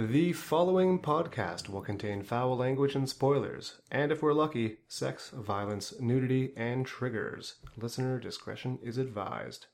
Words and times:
The 0.00 0.32
following 0.32 1.00
podcast 1.00 1.68
will 1.68 1.80
contain 1.80 2.22
foul 2.22 2.56
language 2.56 2.94
and 2.94 3.08
spoilers, 3.08 3.80
and 3.90 4.12
if 4.12 4.22
we're 4.22 4.32
lucky, 4.32 4.76
sex, 4.86 5.30
violence, 5.30 5.92
nudity, 5.98 6.52
and 6.56 6.86
triggers. 6.86 7.56
Listener 7.76 8.20
discretion 8.20 8.78
is 8.80 8.96
advised. 8.96 9.66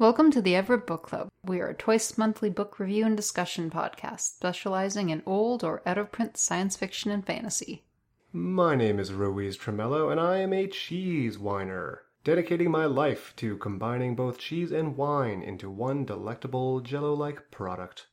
Welcome 0.00 0.30
to 0.30 0.40
the 0.40 0.56
Everett 0.56 0.86
Book 0.86 1.02
Club. 1.02 1.28
We 1.44 1.60
are 1.60 1.68
a 1.68 1.74
twice 1.74 2.16
monthly 2.16 2.48
book 2.48 2.78
review 2.78 3.04
and 3.04 3.14
discussion 3.14 3.68
podcast 3.68 4.20
specializing 4.20 5.10
in 5.10 5.22
old 5.26 5.62
or 5.62 5.82
out 5.84 5.98
of 5.98 6.10
print 6.10 6.38
science 6.38 6.74
fiction 6.74 7.10
and 7.10 7.22
fantasy. 7.22 7.84
My 8.32 8.74
name 8.74 8.98
is 8.98 9.12
Ruiz 9.12 9.58
Tremello, 9.58 10.10
and 10.10 10.18
I 10.18 10.38
am 10.38 10.54
a 10.54 10.68
cheese 10.68 11.38
whiner, 11.38 12.00
dedicating 12.24 12.70
my 12.70 12.86
life 12.86 13.34
to 13.36 13.58
combining 13.58 14.16
both 14.16 14.38
cheese 14.38 14.72
and 14.72 14.96
wine 14.96 15.42
into 15.42 15.68
one 15.68 16.06
delectable 16.06 16.80
jello 16.80 17.12
like 17.12 17.50
product. 17.50 18.06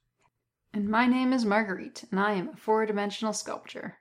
And 0.74 0.90
my 0.90 1.08
name 1.08 1.32
is 1.32 1.46
Marguerite, 1.46 2.04
and 2.12 2.20
I 2.20 2.34
am 2.34 2.50
a 2.50 2.58
four 2.58 2.86
dimensional 2.86 3.32
sculpture. 3.32 3.98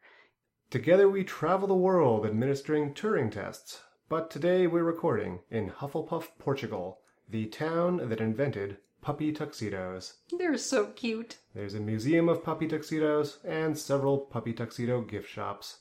Together 0.70 1.08
we 1.08 1.22
travel 1.22 1.68
the 1.68 1.74
world 1.74 2.26
administering 2.26 2.94
Turing 2.94 3.30
tests, 3.30 3.82
but 4.08 4.28
today 4.28 4.66
we're 4.66 4.82
recording 4.82 5.38
in 5.52 5.70
Hufflepuff, 5.70 6.30
Portugal, 6.40 6.98
the 7.28 7.46
town 7.46 8.08
that 8.08 8.20
invented 8.20 8.78
puppy 9.00 9.32
tuxedos. 9.32 10.14
They're 10.36 10.56
so 10.56 10.86
cute. 10.86 11.38
There's 11.54 11.74
a 11.74 11.80
museum 11.80 12.28
of 12.28 12.42
puppy 12.42 12.66
tuxedos 12.66 13.38
and 13.44 13.78
several 13.78 14.18
puppy 14.18 14.52
tuxedo 14.52 15.00
gift 15.00 15.28
shops. 15.28 15.78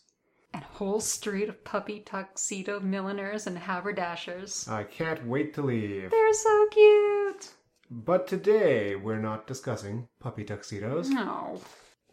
And 0.54 0.64
a 0.64 0.68
whole 0.68 1.02
street 1.02 1.50
of 1.50 1.64
puppy 1.64 2.00
tuxedo 2.00 2.80
milliners 2.80 3.46
and 3.48 3.58
haberdashers. 3.58 4.68
I 4.68 4.84
can't 4.84 5.26
wait 5.28 5.54
to 5.56 5.62
leave. 5.62 6.12
They're 6.12 6.34
so 6.34 6.68
cute. 6.72 7.54
But 7.92 8.28
today 8.28 8.96
we're 8.96 9.20
not 9.20 9.48
discussing 9.48 10.08
puppy 10.20 10.44
tuxedos. 10.44 11.10
No. 11.10 11.62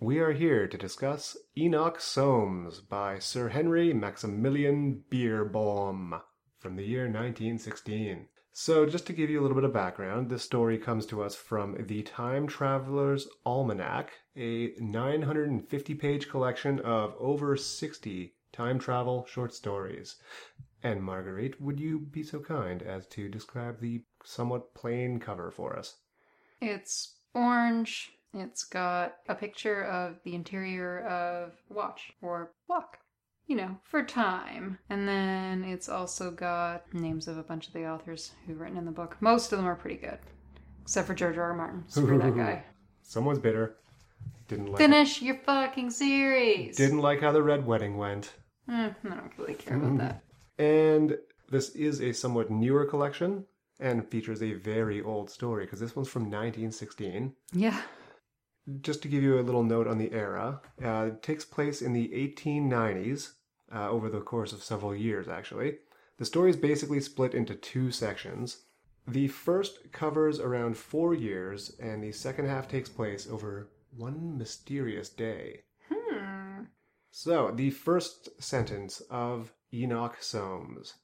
We 0.01 0.19
are 0.19 0.33
here 0.33 0.67
to 0.67 0.77
discuss 0.77 1.37
Enoch 1.57 2.01
Soames 2.01 2.81
by 2.81 3.21
Sir 3.21 3.49
Henry 3.51 3.95
Maximilian 3.95 5.05
Beerbohm 5.11 6.21
from 6.59 6.77
the 6.77 6.85
year 6.85 7.05
1916. 7.05 8.27
So, 8.55 8.85
just 8.85 9.07
to 9.07 9.15
give 9.15 9.31
you 9.31 9.41
a 9.41 9.43
little 9.43 9.55
bit 9.55 9.65
of 9.65 9.73
background, 9.73 10.29
this 10.29 10.43
story 10.43 10.77
comes 10.77 11.07
to 11.07 11.23
us 11.23 11.35
from 11.35 11.75
the 11.87 12.03
Time 12.03 12.47
Traveler's 12.47 13.27
Almanac, 13.47 14.13
a 14.37 14.75
950 14.79 15.95
page 15.95 16.29
collection 16.29 16.79
of 16.81 17.15
over 17.19 17.57
60 17.57 18.35
time 18.53 18.79
travel 18.79 19.25
short 19.27 19.55
stories. 19.55 20.17
And 20.83 21.03
Marguerite, 21.03 21.63
would 21.63 21.81
you 21.81 21.99
be 21.99 22.23
so 22.23 22.41
kind 22.41 22.83
as 22.83 23.07
to 23.07 23.31
describe 23.31 23.81
the 23.81 24.05
somewhat 24.23 24.75
plain 24.75 25.19
cover 25.19 25.51
for 25.51 25.75
us? 25.75 25.97
It's 26.61 27.15
orange. 27.33 28.13
It's 28.35 28.65
got 28.65 29.17
a 29.31 29.35
picture 29.35 29.85
of 29.85 30.21
the 30.25 30.35
interior 30.35 31.01
of 31.07 31.55
watch 31.71 32.13
or 32.21 32.53
clock 32.67 32.99
you 33.53 33.59
know, 33.59 33.77
for 33.85 34.03
time. 34.03 34.79
And 34.89 35.07
then 35.07 35.63
it's 35.63 35.87
also 35.87 36.31
got 36.31 36.91
names 36.95 37.29
of 37.29 37.37
a 37.37 37.43
bunch 37.43 37.67
of 37.67 37.75
the 37.75 37.87
authors 37.87 38.33
who've 38.47 38.59
written 38.59 38.79
in 38.79 38.87
the 38.87 38.91
book. 38.91 39.19
Most 39.21 39.53
of 39.53 39.59
them 39.59 39.69
are 39.69 39.75
pretty 39.75 39.99
good, 39.99 40.17
except 40.81 41.07
for 41.07 41.13
George 41.13 41.37
R. 41.37 41.51
R. 41.51 41.55
Martin. 41.55 41.85
Screw 41.87 42.19
that 42.19 42.35
guy. 42.45 42.65
Someone's 43.03 43.41
bitter. 43.41 43.77
Didn't 44.49 44.69
like 44.69 44.79
Finish 44.79 45.21
your 45.21 45.35
fucking 45.45 45.91
series. 45.91 46.79
Didn't 46.79 47.01
like 47.01 47.21
how 47.21 47.31
the 47.31 47.43
red 47.43 47.67
wedding 47.67 47.99
went. 47.99 48.33
Mm, 48.71 48.95
I 49.05 49.09
don't 49.09 49.33
really 49.37 49.55
care 49.55 49.77
about 49.77 49.99
that. 49.99 50.23
And 50.59 51.19
this 51.51 51.71
is 51.71 52.01
a 52.01 52.13
somewhat 52.13 52.51
newer 52.51 52.87
collection 52.87 53.45
and 53.81 54.09
features 54.09 54.43
a 54.43 54.55
very 54.55 55.03
old 55.03 55.29
story 55.29 55.65
because 55.67 55.81
this 55.81 55.95
one's 55.95 56.09
from 56.09 56.23
1916. 56.23 57.35
Yeah. 57.53 57.81
Just 58.81 59.03
to 59.03 59.09
give 59.09 59.23
you 59.23 59.41
a 59.41 59.43
little 59.43 59.65
note 59.65 59.89
on 59.89 59.99
the 59.99 60.13
era, 60.13 60.61
uh, 60.85 61.09
it 61.09 61.23
takes 61.23 61.45
place 61.45 61.83
in 61.83 61.93
the 61.93 62.09
1890s, 62.09 63.33
uh, 63.75 63.89
over 63.91 64.09
the 64.09 64.21
course 64.21 64.53
of 64.53 64.63
several 64.63 64.95
years, 64.95 65.29
actually. 65.29 65.79
The 66.19 66.25
story 66.25 66.51
is 66.51 66.57
basically 66.57 67.01
split 67.01 67.35
into 67.35 67.55
two 67.55 67.91
sections. 67.91 68.65
The 69.07 69.29
first 69.29 69.91
covers 69.93 70.39
around 70.39 70.77
four 70.77 71.15
years, 71.15 71.77
and 71.81 72.03
the 72.03 72.13
second 72.13 72.47
half 72.47 72.69
takes 72.69 72.89
place 72.89 73.27
over 73.29 73.69
one 73.97 74.39
mysterious 74.39 75.09
day. 75.09 75.63
Hmm. 75.89 76.65
So, 77.11 77.51
the 77.51 77.71
first 77.71 78.41
sentence 78.41 79.01
of 79.11 79.53
Enoch 79.73 80.19
Soames. 80.21 80.95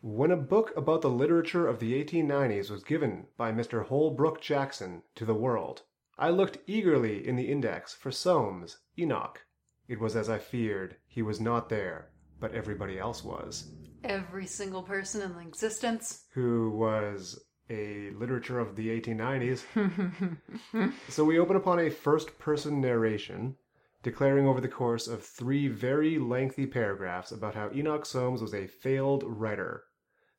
When 0.00 0.30
a 0.30 0.36
book 0.36 0.72
about 0.76 1.02
the 1.02 1.10
literature 1.10 1.66
of 1.66 1.80
the 1.80 2.04
1890s 2.04 2.70
was 2.70 2.84
given 2.84 3.26
by 3.36 3.50
Mr. 3.50 3.86
Holbrook 3.86 4.40
Jackson 4.40 5.02
to 5.14 5.24
the 5.24 5.34
world, 5.34 5.82
I 6.18 6.30
looked 6.30 6.58
eagerly 6.66 7.26
in 7.26 7.36
the 7.36 7.50
index 7.50 7.94
for 7.94 8.10
Soames, 8.10 8.78
Enoch. 8.98 9.44
It 9.88 9.98
was 9.98 10.14
as 10.14 10.28
I 10.28 10.38
feared. 10.38 10.96
He 11.06 11.22
was 11.22 11.40
not 11.40 11.68
there, 11.68 12.10
but 12.38 12.54
everybody 12.54 12.98
else 12.98 13.24
was. 13.24 13.72
Every 14.04 14.46
single 14.46 14.82
person 14.82 15.22
in 15.22 15.40
existence. 15.40 16.26
Who 16.34 16.70
was 16.70 17.42
a 17.68 18.10
literature 18.10 18.60
of 18.60 18.76
the 18.76 18.88
1890s. 18.88 19.64
so 21.08 21.24
we 21.24 21.38
open 21.38 21.56
upon 21.56 21.80
a 21.80 21.90
first 21.90 22.38
person 22.38 22.80
narration 22.80 23.56
declaring 24.02 24.46
over 24.46 24.60
the 24.60 24.68
course 24.68 25.08
of 25.08 25.24
three 25.24 25.66
very 25.66 26.18
lengthy 26.18 26.66
paragraphs 26.66 27.32
about 27.32 27.54
how 27.56 27.70
Enoch 27.74 28.06
Soames 28.06 28.40
was 28.40 28.54
a 28.54 28.68
failed 28.68 29.24
writer 29.26 29.84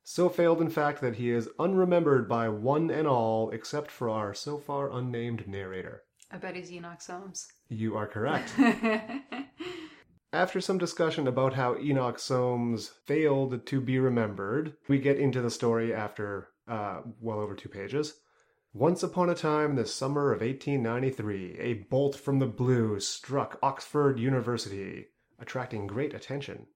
so 0.02 0.28
failed, 0.28 0.60
in 0.60 0.70
fact, 0.70 1.00
that 1.02 1.16
he 1.16 1.30
is 1.30 1.48
unremembered 1.58 2.26
by 2.26 2.48
one 2.48 2.90
and 2.90 3.06
all 3.06 3.50
except 3.50 3.90
for 3.90 4.08
our 4.08 4.32
so 4.32 4.58
far 4.58 4.90
unnamed 4.90 5.46
narrator. 5.46 6.04
I 6.30 6.38
bet 6.38 6.56
he's 6.56 6.70
Enoch 6.72 7.00
Soames. 7.00 7.48
You 7.68 7.96
are 7.96 8.06
correct. 8.06 8.52
After 10.32 10.60
some 10.60 10.78
discussion 10.78 11.26
about 11.26 11.54
how 11.54 11.76
Enoch 11.78 12.18
Soames 12.20 12.88
failed 13.06 13.66
to 13.66 13.80
be 13.80 13.98
remembered, 13.98 14.74
we 14.86 14.98
get 14.98 15.18
into 15.18 15.42
the 15.42 15.50
story 15.50 15.92
after 15.92 16.48
uh, 16.68 17.00
well 17.20 17.40
over 17.40 17.56
two 17.56 17.68
pages. 17.68 18.20
Once 18.72 19.02
upon 19.02 19.28
a 19.28 19.34
time, 19.34 19.74
the 19.74 19.84
summer 19.84 20.32
of 20.32 20.40
1893, 20.40 21.56
a 21.58 21.72
bolt 21.90 22.14
from 22.14 22.38
the 22.38 22.46
blue 22.46 23.00
struck 23.00 23.58
Oxford 23.60 24.20
University, 24.20 25.06
attracting 25.40 25.88
great 25.88 26.14
attention. 26.14 26.66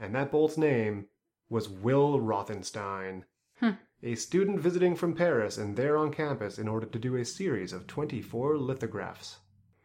And 0.00 0.12
that 0.16 0.32
bolt's 0.32 0.58
name 0.58 1.06
was 1.48 1.68
Will 1.68 2.18
Rothenstein, 2.18 3.22
Hmm. 3.60 3.72
A 4.02 4.14
student 4.14 4.60
visiting 4.60 4.94
from 4.96 5.14
Paris 5.14 5.58
and 5.58 5.76
there 5.76 5.96
on 5.96 6.12
campus 6.12 6.58
in 6.58 6.68
order 6.68 6.86
to 6.86 6.98
do 6.98 7.16
a 7.16 7.24
series 7.24 7.72
of 7.72 7.86
24 7.86 8.56
lithographs. 8.56 9.38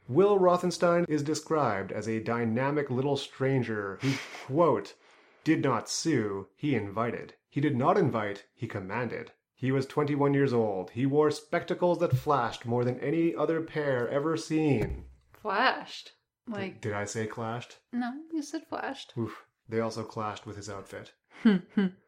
Will 0.08 0.38
Rothenstein 0.40 1.06
is 1.10 1.24
described 1.24 1.92
as 1.92 2.08
a 2.08 2.20
dynamic 2.20 2.90
little 2.90 3.18
stranger 3.18 3.98
who, 4.02 4.14
quote, 4.46 4.94
did 5.44 5.64
not 5.64 5.90
sue, 5.90 6.48
he 6.56 6.76
invited. 6.76 7.34
He 7.50 7.60
did 7.62 7.76
not 7.76 7.98
invite, 7.98 8.46
he 8.54 8.68
commanded. 8.68 9.32
He 9.56 9.72
was 9.72 9.86
21 9.86 10.34
years 10.34 10.54
old. 10.54 10.92
He 10.92 11.06
wore 11.06 11.32
spectacles 11.32 12.00
that 12.00 12.16
flashed 12.18 12.66
more 12.66 12.84
than 12.84 13.00
any 13.00 13.34
other 13.36 13.62
pair 13.62 14.08
ever 14.10 14.38
seen. 14.38 15.06
Flashed. 15.34 16.12
Like, 16.48 16.82
Did 16.82 16.94
I 16.94 17.06
say 17.06 17.26
clashed? 17.26 17.78
no, 17.92 18.12
you 18.32 18.44
said 18.44 18.68
flashed. 18.70 19.14
Oof. 19.18 19.46
They 19.68 19.80
also 19.80 20.04
clashed 20.04 20.46
with 20.46 20.58
his 20.58 20.70
outfit. 20.70 21.14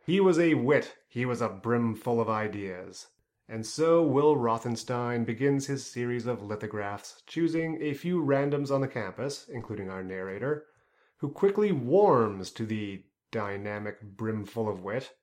He 0.05 0.19
was 0.19 0.39
a 0.39 0.53
wit. 0.53 0.95
He 1.09 1.25
was 1.25 1.41
a 1.41 1.49
brimful 1.49 2.21
of 2.21 2.29
ideas. 2.29 3.07
And 3.49 3.65
so 3.65 4.03
Will 4.03 4.35
Rothenstein 4.35 5.25
begins 5.25 5.67
his 5.67 5.85
series 5.85 6.25
of 6.25 6.43
lithographs, 6.43 7.21
choosing 7.27 7.81
a 7.81 7.93
few 7.93 8.21
randoms 8.21 8.71
on 8.71 8.81
the 8.81 8.87
campus, 8.87 9.47
including 9.47 9.89
our 9.89 10.03
narrator, 10.03 10.65
who 11.17 11.29
quickly 11.29 11.71
warms 11.71 12.51
to 12.51 12.65
the 12.65 13.03
dynamic 13.31 14.01
brimful 14.01 14.69
of 14.69 14.83
wit, 14.83 15.13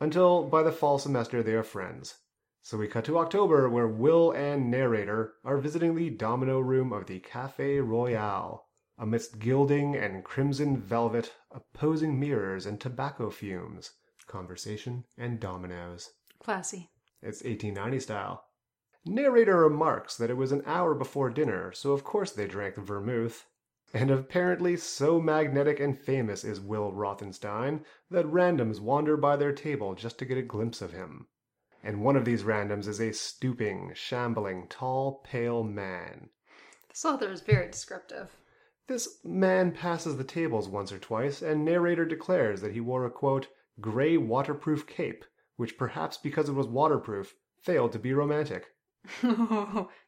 until 0.00 0.44
by 0.44 0.62
the 0.62 0.72
fall 0.72 0.98
semester 0.98 1.42
they 1.42 1.54
are 1.54 1.62
friends. 1.62 2.16
So 2.62 2.78
we 2.78 2.88
cut 2.88 3.04
to 3.04 3.18
October, 3.18 3.68
where 3.68 3.86
Will 3.86 4.32
and 4.32 4.70
narrator 4.70 5.34
are 5.44 5.58
visiting 5.58 5.94
the 5.94 6.10
domino 6.10 6.60
room 6.60 6.92
of 6.92 7.06
the 7.06 7.20
Cafe 7.20 7.80
Royale. 7.80 8.66
Amidst 8.96 9.40
gilding 9.40 9.96
and 9.96 10.22
crimson 10.24 10.76
velvet, 10.76 11.34
opposing 11.50 12.20
mirrors 12.20 12.64
and 12.64 12.80
tobacco 12.80 13.28
fumes, 13.28 13.90
conversation 14.28 15.04
and 15.18 15.40
dominoes. 15.40 16.12
Classy. 16.38 16.90
It's 17.20 17.42
1890 17.42 17.98
style. 17.98 18.44
Narrator 19.04 19.58
remarks 19.58 20.16
that 20.16 20.30
it 20.30 20.36
was 20.36 20.52
an 20.52 20.62
hour 20.64 20.94
before 20.94 21.28
dinner, 21.28 21.72
so 21.72 21.92
of 21.92 22.04
course 22.04 22.30
they 22.30 22.46
drank 22.46 22.76
vermouth. 22.76 23.46
And 23.92 24.10
apparently 24.10 24.76
so 24.76 25.20
magnetic 25.20 25.80
and 25.80 25.98
famous 25.98 26.44
is 26.44 26.60
Will 26.60 26.92
Rothenstein 26.92 27.84
that 28.10 28.26
randoms 28.26 28.80
wander 28.80 29.16
by 29.16 29.36
their 29.36 29.52
table 29.52 29.94
just 29.94 30.18
to 30.20 30.24
get 30.24 30.38
a 30.38 30.42
glimpse 30.42 30.80
of 30.80 30.92
him. 30.92 31.26
And 31.82 32.00
one 32.00 32.16
of 32.16 32.24
these 32.24 32.44
randoms 32.44 32.86
is 32.86 33.00
a 33.00 33.12
stooping, 33.12 33.92
shambling, 33.94 34.68
tall, 34.68 35.20
pale 35.24 35.64
man. 35.64 36.30
This 36.88 37.04
author 37.04 37.30
is 37.30 37.40
very 37.40 37.70
descriptive. 37.70 38.30
This 38.86 39.18
man 39.24 39.72
passes 39.72 40.18
the 40.18 40.24
tables 40.24 40.68
once 40.68 40.92
or 40.92 40.98
twice, 40.98 41.40
and 41.40 41.64
narrator 41.64 42.04
declares 42.04 42.60
that 42.60 42.72
he 42.72 42.80
wore 42.80 43.06
a 43.06 43.10
quote, 43.10 43.48
gray 43.80 44.16
waterproof 44.18 44.86
cape, 44.86 45.24
which 45.56 45.78
perhaps 45.78 46.18
because 46.18 46.48
it 46.48 46.54
was 46.54 46.66
waterproof, 46.66 47.34
failed 47.62 47.92
to 47.92 47.98
be 47.98 48.12
romantic. 48.12 48.66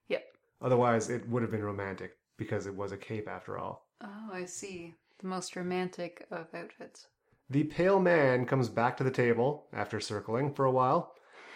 yep. 0.09 0.25
Otherwise, 0.61 1.09
it 1.09 1.27
would 1.29 1.43
have 1.43 1.51
been 1.51 1.65
romantic, 1.65 2.19
because 2.37 2.67
it 2.67 2.75
was 2.75 2.93
a 2.93 2.99
cape 2.99 3.29
after 3.29 3.59
all. 3.59 3.89
Oh, 4.03 4.29
I 4.33 4.45
see. 4.45 4.95
The 5.21 5.27
most 5.27 5.57
romantic 5.57 6.27
of 6.31 6.55
outfits. 6.55 7.07
The 7.49 7.65
pale 7.65 7.99
man 7.99 8.45
comes 8.45 8.69
back 8.69 8.99
to 8.99 9.05
the 9.05 9.11
table, 9.11 9.69
after 9.73 10.01
circling 10.01 10.53
for 10.53 10.67
a 10.67 10.71
while, 10.71 11.15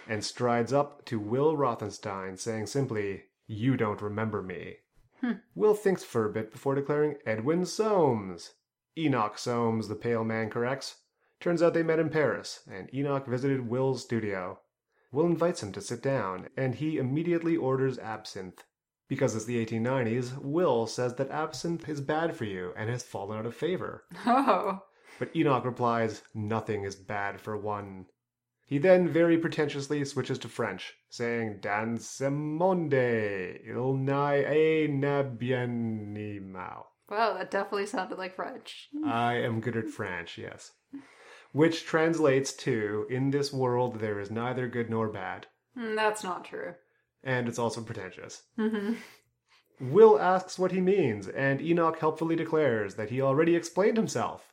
and 0.09 0.25
strides 0.25 0.73
up 0.73 1.05
to 1.07 1.21
Will 1.21 1.55
Rothenstein, 1.55 2.39
saying 2.39 2.67
simply, 2.67 3.25
You 3.47 3.77
don't 3.77 4.01
remember 4.01 4.41
me. 4.41 4.77
Hmm. 5.21 5.33
Will 5.55 5.75
thinks 5.75 6.03
for 6.03 6.25
a 6.25 6.33
bit 6.33 6.51
before 6.51 6.75
declaring 6.75 7.17
Edwin 7.27 7.65
Soames. 7.67 8.55
Enoch 8.99 9.39
Soames, 9.39 9.89
the 9.89 9.95
pale 9.95 10.25
man 10.25 10.51
corrects. 10.51 10.97
Turns 11.41 11.63
out 11.63 11.75
they 11.75 11.83
met 11.83 11.99
in 11.99 12.11
Paris, 12.11 12.61
and 12.71 12.93
Enoch 12.95 13.27
visited 13.27 13.69
Will's 13.69 14.03
studio. 14.03 14.61
Will 15.13 15.27
invites 15.27 15.63
him 15.63 15.73
to 15.73 15.81
sit 15.81 16.03
down, 16.03 16.49
and 16.57 16.75
he 16.75 16.99
immediately 16.99 17.57
orders 17.57 17.99
absinthe. 17.99 18.65
Because 19.09 19.35
it's 19.35 19.45
the 19.45 19.65
1890s, 19.65 20.39
Will 20.39 20.87
says 20.87 21.15
that 21.17 21.31
absinthe 21.31 21.89
is 21.89 22.01
bad 22.01 22.37
for 22.37 22.45
you 22.45 22.73
and 22.77 22.89
has 22.89 23.03
fallen 23.03 23.39
out 23.39 23.47
of 23.47 23.55
favor. 23.55 24.05
Oh. 24.27 24.85
But 25.19 25.35
Enoch 25.37 25.65
replies, 25.65 26.23
Nothing 26.33 26.85
is 26.85 26.95
bad 26.95 27.41
for 27.41 27.57
one. 27.57 28.07
He 28.71 28.79
then 28.79 29.09
very 29.09 29.37
pretentiously 29.37 30.05
switches 30.05 30.39
to 30.39 30.49
French, 30.49 30.95
saying, 31.09 31.59
Dans 31.61 32.07
ce 32.07 32.31
monde, 32.31 32.93
il 32.95 33.97
n'y 33.97 35.05
a 35.05 35.23
bien 35.25 36.13
ni 36.13 36.39
mal. 36.39 36.87
Wow, 37.11 37.35
that 37.37 37.51
definitely 37.51 37.87
sounded 37.87 38.17
like 38.17 38.37
French. 38.37 38.89
I 39.05 39.35
am 39.39 39.61
good 39.61 39.77
at 39.77 39.89
French, 39.89 40.39
yes. 40.39 40.71
Which 41.51 41.85
translates 41.85 42.53
to, 42.59 43.09
In 43.11 43.33
this 43.33 43.53
world 43.53 43.99
there 43.99 44.21
is 44.21 44.31
neither 44.31 44.69
good 44.69 44.89
nor 44.89 45.09
bad. 45.09 45.49
Mm, 45.77 45.97
That's 45.97 46.23
not 46.23 46.45
true. 46.45 46.75
And 47.25 47.49
it's 47.49 47.59
also 47.59 47.81
pretentious. 47.83 48.45
hmm 48.57 48.93
Will 49.81 50.17
asks 50.21 50.61
what 50.61 50.71
he 50.71 50.81
means, 50.81 51.27
and 51.27 51.61
Enoch 51.61 51.99
helpfully 51.99 52.37
declares 52.37 52.95
that 52.95 53.11
he 53.11 53.21
already 53.21 53.57
explained 53.57 53.97
himself 53.97 54.53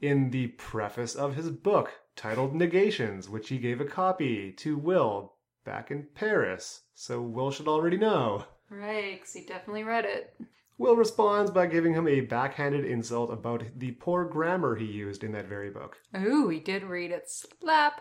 in 0.00 0.30
the 0.30 0.48
preface 0.48 1.14
of 1.14 1.36
his 1.36 1.48
book 1.50 1.92
titled 2.16 2.54
Negations, 2.54 3.28
which 3.28 3.48
he 3.48 3.58
gave 3.58 3.80
a 3.80 3.84
copy 3.84 4.52
to 4.52 4.76
Will 4.76 5.34
back 5.64 5.90
in 5.90 6.08
Paris, 6.14 6.82
so 6.94 7.20
Will 7.20 7.50
should 7.50 7.68
already 7.68 7.96
know. 7.96 8.44
Right, 8.70 9.18
because 9.18 9.32
he 9.32 9.44
definitely 9.44 9.84
read 9.84 10.04
it. 10.04 10.34
Will 10.78 10.96
responds 10.96 11.50
by 11.50 11.66
giving 11.66 11.94
him 11.94 12.08
a 12.08 12.22
backhanded 12.22 12.84
insult 12.84 13.32
about 13.32 13.64
the 13.76 13.92
poor 13.92 14.24
grammar 14.24 14.76
he 14.76 14.86
used 14.86 15.22
in 15.22 15.32
that 15.32 15.46
very 15.46 15.70
book. 15.70 15.98
Ooh, 16.16 16.48
he 16.48 16.58
did 16.58 16.82
read 16.82 17.10
it. 17.10 17.30
Slap. 17.30 18.00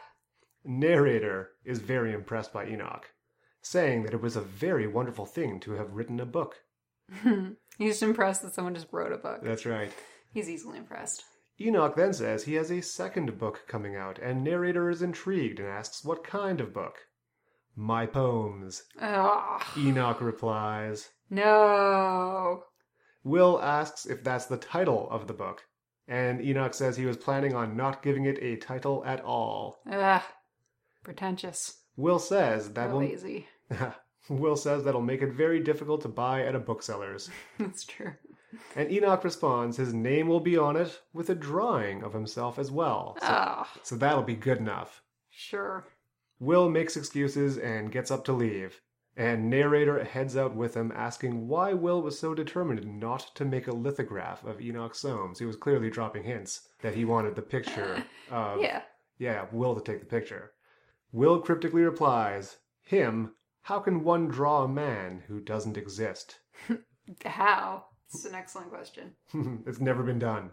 Narrator 0.63 1.51
is 1.65 1.79
very 1.79 2.13
impressed 2.13 2.53
by 2.53 2.67
Enoch, 2.67 3.09
saying 3.61 4.03
that 4.03 4.13
it 4.13 4.21
was 4.21 4.35
a 4.35 4.41
very 4.41 4.87
wonderful 4.87 5.25
thing 5.25 5.59
to 5.61 5.73
have 5.73 5.93
written 5.93 6.19
a 6.19 6.25
book. 6.25 6.55
He's 7.77 8.01
impressed 8.01 8.41
that 8.43 8.53
someone 8.53 8.75
just 8.75 8.91
wrote 8.91 9.11
a 9.11 9.17
book. 9.17 9.41
That's 9.43 9.65
right. 9.65 9.91
He's 10.33 10.49
easily 10.49 10.77
impressed. 10.77 11.23
Enoch 11.67 11.95
then 11.95 12.13
says 12.13 12.43
he 12.43 12.55
has 12.55 12.71
a 12.71 12.81
second 12.81 13.37
book 13.37 13.63
coming 13.67 13.95
out, 13.95 14.19
and 14.19 14.43
narrator 14.43 14.89
is 14.89 15.01
intrigued 15.01 15.59
and 15.59 15.67
asks 15.67 16.03
what 16.03 16.23
kind 16.23 16.59
of 16.61 16.73
book. 16.73 16.95
My 17.75 18.05
poems, 18.05 18.83
Oh, 19.01 19.59
Enoch 19.77 20.19
replies. 20.21 21.09
no. 21.29 22.63
Will 23.23 23.61
asks 23.61 24.05
if 24.07 24.23
that's 24.23 24.45
the 24.47 24.57
title 24.57 25.07
of 25.11 25.27
the 25.27 25.33
book, 25.33 25.63
and 26.07 26.41
Enoch 26.41 26.73
says 26.73 26.97
he 26.97 27.05
was 27.05 27.17
planning 27.17 27.53
on 27.53 27.77
not 27.77 28.01
giving 28.01 28.25
it 28.25 28.39
a 28.41 28.55
title 28.57 29.03
at 29.05 29.21
all. 29.21 29.79
Ugh. 29.89 30.23
Pretentious. 31.03 31.83
Will 31.95 32.17
says 32.19 32.73
that 32.73 32.89
Or 32.89 32.93
will 32.93 32.99
lazy. 32.99 33.47
Will 34.29 34.55
says 34.55 34.83
that'll 34.83 35.01
make 35.01 35.21
it 35.21 35.33
very 35.33 35.59
difficult 35.59 36.01
to 36.01 36.07
buy 36.07 36.43
at 36.45 36.55
a 36.55 36.59
bookseller's. 36.59 37.29
That's 37.59 37.83
true. 37.85 38.13
And 38.75 38.91
Enoch 38.91 39.23
responds 39.23 39.77
his 39.77 39.93
name 39.93 40.27
will 40.27 40.39
be 40.41 40.57
on 40.57 40.75
it 40.75 41.01
with 41.13 41.29
a 41.29 41.35
drawing 41.35 42.03
of 42.03 42.13
himself 42.13 42.59
as 42.59 42.69
well. 42.71 43.17
So, 43.21 43.27
Oh, 43.29 43.67
so 43.83 43.95
that'll 43.95 44.23
be 44.23 44.35
good 44.35 44.57
enough. 44.57 45.01
sure. 45.29 45.85
Will 46.39 46.69
makes 46.69 46.97
excuses 46.97 47.57
and 47.57 47.91
gets 47.91 48.09
up 48.11 48.25
to 48.25 48.33
leave. 48.33 48.81
And 49.15 49.49
narrator 49.49 50.03
heads 50.03 50.35
out 50.37 50.55
with 50.55 50.73
him, 50.73 50.91
asking 50.95 51.47
why 51.47 51.73
Will 51.73 52.01
was 52.01 52.17
so 52.17 52.33
determined 52.33 52.99
not 52.99 53.29
to 53.35 53.45
make 53.45 53.67
a 53.67 53.73
lithograph 53.75 54.43
of 54.45 54.59
Enoch 54.61 54.95
Soames. 54.95 55.37
He 55.39 55.45
was 55.45 55.55
clearly 55.57 55.89
dropping 55.89 56.23
hints 56.23 56.67
that 56.81 56.95
he 56.95 57.03
wanted 57.05 57.35
the 57.35 57.41
picture 57.41 58.03
of 58.31 58.61
Yeah. 58.61 58.81
yeah, 59.17 59.45
Will 59.51 59.75
to 59.75 59.81
take 59.81 59.99
the 59.99 60.05
picture. 60.05 60.53
Will 61.11 61.39
cryptically 61.41 61.83
replies, 61.83 62.57
Him, 62.83 63.35
how 63.63 63.79
can 63.79 64.03
one 64.03 64.27
draw 64.29 64.63
a 64.63 64.67
man 64.67 65.23
who 65.27 65.39
doesn't 65.41 65.77
exist? 65.77 66.39
How? 67.25 67.85
It's 68.13 68.25
an 68.25 68.35
excellent 68.35 68.69
question. 68.69 69.11
it's 69.65 69.79
never 69.79 70.03
been 70.03 70.19
done. 70.19 70.51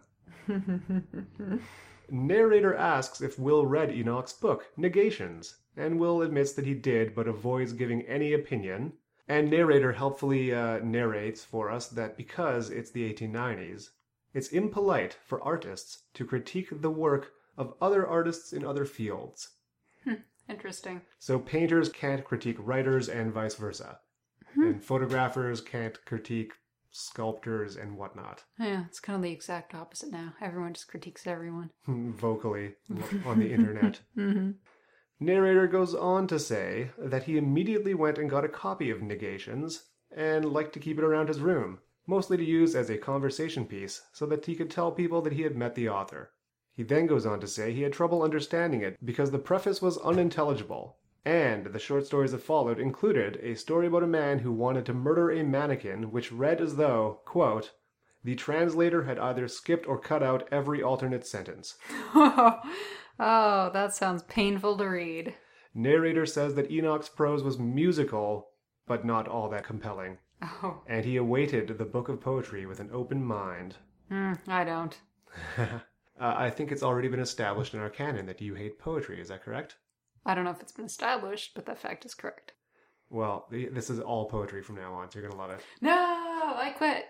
Narrator 2.10 2.74
asks 2.74 3.20
if 3.20 3.38
Will 3.38 3.66
read 3.66 3.90
Enoch's 3.90 4.32
book, 4.32 4.66
Negations, 4.76 5.56
and 5.76 5.98
Will 5.98 6.22
admits 6.22 6.52
that 6.54 6.66
he 6.66 6.74
did, 6.74 7.14
but 7.14 7.28
avoids 7.28 7.72
giving 7.72 8.02
any 8.02 8.32
opinion. 8.32 8.92
And 9.26 9.50
narrator 9.50 9.92
helpfully 9.92 10.54
uh, 10.54 10.78
narrates 10.78 11.44
for 11.44 11.70
us 11.70 11.88
that 11.88 12.16
because 12.16 12.70
it's 12.70 12.90
the 12.90 13.12
1890s, 13.12 13.90
it's 14.32 14.48
impolite 14.48 15.18
for 15.26 15.42
artists 15.42 16.04
to 16.14 16.24
critique 16.24 16.68
the 16.80 16.90
work 16.90 17.32
of 17.58 17.74
other 17.82 18.06
artists 18.06 18.52
in 18.52 18.64
other 18.64 18.86
fields. 18.86 19.48
Interesting. 20.48 21.02
So 21.18 21.38
painters 21.38 21.90
can't 21.90 22.24
critique 22.24 22.56
writers 22.58 23.08
and 23.10 23.32
vice 23.32 23.54
versa. 23.54 23.98
And 24.56 24.82
photographers 24.82 25.60
can't 25.60 26.02
critique 26.06 26.54
sculptors 26.98 27.76
and 27.76 27.96
whatnot. 27.96 28.44
Yeah, 28.58 28.84
it's 28.86 29.00
kind 29.00 29.16
of 29.16 29.22
the 29.22 29.30
exact 29.32 29.74
opposite 29.74 30.10
now. 30.10 30.34
Everyone 30.40 30.74
just 30.74 30.88
critiques 30.88 31.26
everyone. 31.26 31.70
vocally 31.86 32.74
on 33.24 33.38
the 33.38 33.52
internet. 33.52 34.00
Mm-hmm. 34.16 34.50
Narrator 35.20 35.66
goes 35.66 35.94
on 35.94 36.28
to 36.28 36.38
say 36.38 36.90
that 36.96 37.24
he 37.24 37.38
immediately 37.38 37.92
went 37.92 38.18
and 38.18 38.30
got 38.30 38.44
a 38.44 38.48
copy 38.48 38.88
of 38.90 39.00
Negations 39.02 39.84
and 40.16 40.44
liked 40.44 40.72
to 40.74 40.78
keep 40.80 40.96
it 40.98 41.04
around 41.04 41.26
his 41.28 41.40
room, 41.40 41.80
mostly 42.06 42.36
to 42.36 42.44
use 42.44 42.76
as 42.76 42.88
a 42.88 42.96
conversation 42.98 43.66
piece 43.66 44.02
so 44.12 44.26
that 44.26 44.46
he 44.46 44.54
could 44.54 44.70
tell 44.70 44.92
people 44.92 45.20
that 45.22 45.32
he 45.32 45.42
had 45.42 45.56
met 45.56 45.74
the 45.74 45.88
author. 45.88 46.30
He 46.72 46.84
then 46.84 47.06
goes 47.08 47.26
on 47.26 47.40
to 47.40 47.48
say 47.48 47.72
he 47.72 47.82
had 47.82 47.92
trouble 47.92 48.22
understanding 48.22 48.82
it 48.82 48.96
because 49.04 49.32
the 49.32 49.38
preface 49.40 49.82
was 49.82 49.98
unintelligible, 49.98 50.96
and 51.24 51.66
the 51.66 51.78
short 51.78 52.06
stories 52.06 52.32
that 52.32 52.42
followed 52.42 52.78
included 52.78 53.38
a 53.42 53.54
story 53.54 53.86
about 53.86 54.02
a 54.02 54.06
man 54.06 54.38
who 54.40 54.52
wanted 54.52 54.86
to 54.86 54.94
murder 54.94 55.30
a 55.30 55.42
mannequin, 55.44 56.10
which 56.10 56.32
read 56.32 56.60
as 56.60 56.76
though, 56.76 57.20
quote, 57.24 57.72
the 58.24 58.34
translator 58.34 59.04
had 59.04 59.18
either 59.18 59.46
skipped 59.48 59.86
or 59.86 59.98
cut 59.98 60.22
out 60.22 60.48
every 60.50 60.82
alternate 60.82 61.26
sentence. 61.26 61.76
oh, 62.14 62.60
that 63.18 63.94
sounds 63.94 64.22
painful 64.24 64.76
to 64.78 64.84
read. 64.86 65.34
Narrator 65.74 66.26
says 66.26 66.54
that 66.54 66.70
Enoch's 66.70 67.08
prose 67.08 67.42
was 67.42 67.58
musical, 67.58 68.48
but 68.86 69.04
not 69.04 69.28
all 69.28 69.48
that 69.50 69.64
compelling, 69.64 70.18
Oh, 70.42 70.82
and 70.86 71.04
he 71.04 71.16
awaited 71.16 71.78
the 71.78 71.84
book 71.84 72.08
of 72.08 72.20
poetry 72.20 72.64
with 72.66 72.80
an 72.80 72.90
open 72.92 73.22
mind. 73.24 73.76
mm, 74.10 74.38
I 74.48 74.64
don't. 74.64 74.96
uh, 75.58 75.68
I 76.20 76.50
think 76.50 76.72
it's 76.72 76.82
already 76.82 77.08
been 77.08 77.20
established 77.20 77.74
in 77.74 77.80
our 77.80 77.90
canon 77.90 78.26
that 78.26 78.40
you 78.40 78.54
hate 78.54 78.78
poetry, 78.78 79.20
is 79.20 79.28
that 79.28 79.44
correct? 79.44 79.76
I 80.28 80.34
don't 80.34 80.44
know 80.44 80.50
if 80.50 80.60
it's 80.60 80.72
been 80.72 80.84
established, 80.84 81.52
but 81.54 81.64
that 81.66 81.78
fact 81.78 82.04
is 82.04 82.14
correct. 82.14 82.52
Well, 83.10 83.48
this 83.50 83.88
is 83.88 83.98
all 83.98 84.28
poetry 84.28 84.62
from 84.62 84.76
now 84.76 84.92
on, 84.92 85.10
so 85.10 85.18
you're 85.18 85.28
going 85.28 85.38
to 85.38 85.44
love 85.44 85.50
it. 85.58 85.64
No, 85.80 85.94
I 85.94 86.74
quit. 86.76 87.06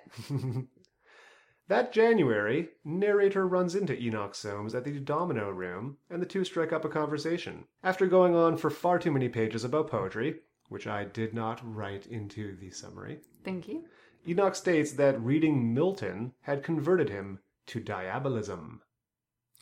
That 1.68 1.92
January, 1.92 2.68
narrator 2.82 3.46
runs 3.46 3.74
into 3.74 4.00
Enoch 4.00 4.34
Soames 4.34 4.74
at 4.74 4.84
the 4.84 4.98
Domino 5.00 5.50
Room, 5.50 5.98
and 6.08 6.22
the 6.22 6.26
two 6.26 6.42
strike 6.44 6.72
up 6.72 6.84
a 6.86 6.88
conversation. 6.88 7.64
After 7.82 8.06
going 8.06 8.34
on 8.34 8.56
for 8.56 8.70
far 8.70 8.98
too 8.98 9.10
many 9.10 9.28
pages 9.28 9.64
about 9.64 9.90
poetry, 9.90 10.36
which 10.70 10.86
I 10.86 11.04
did 11.04 11.34
not 11.34 11.60
write 11.62 12.06
into 12.06 12.56
the 12.56 12.70
summary, 12.70 13.18
Thank 13.44 13.68
you. 13.68 13.84
Enoch 14.26 14.54
states 14.54 14.92
that 14.92 15.20
reading 15.20 15.74
Milton 15.74 16.32
had 16.42 16.62
converted 16.62 17.10
him 17.10 17.40
to 17.66 17.80
diabolism. 17.80 18.80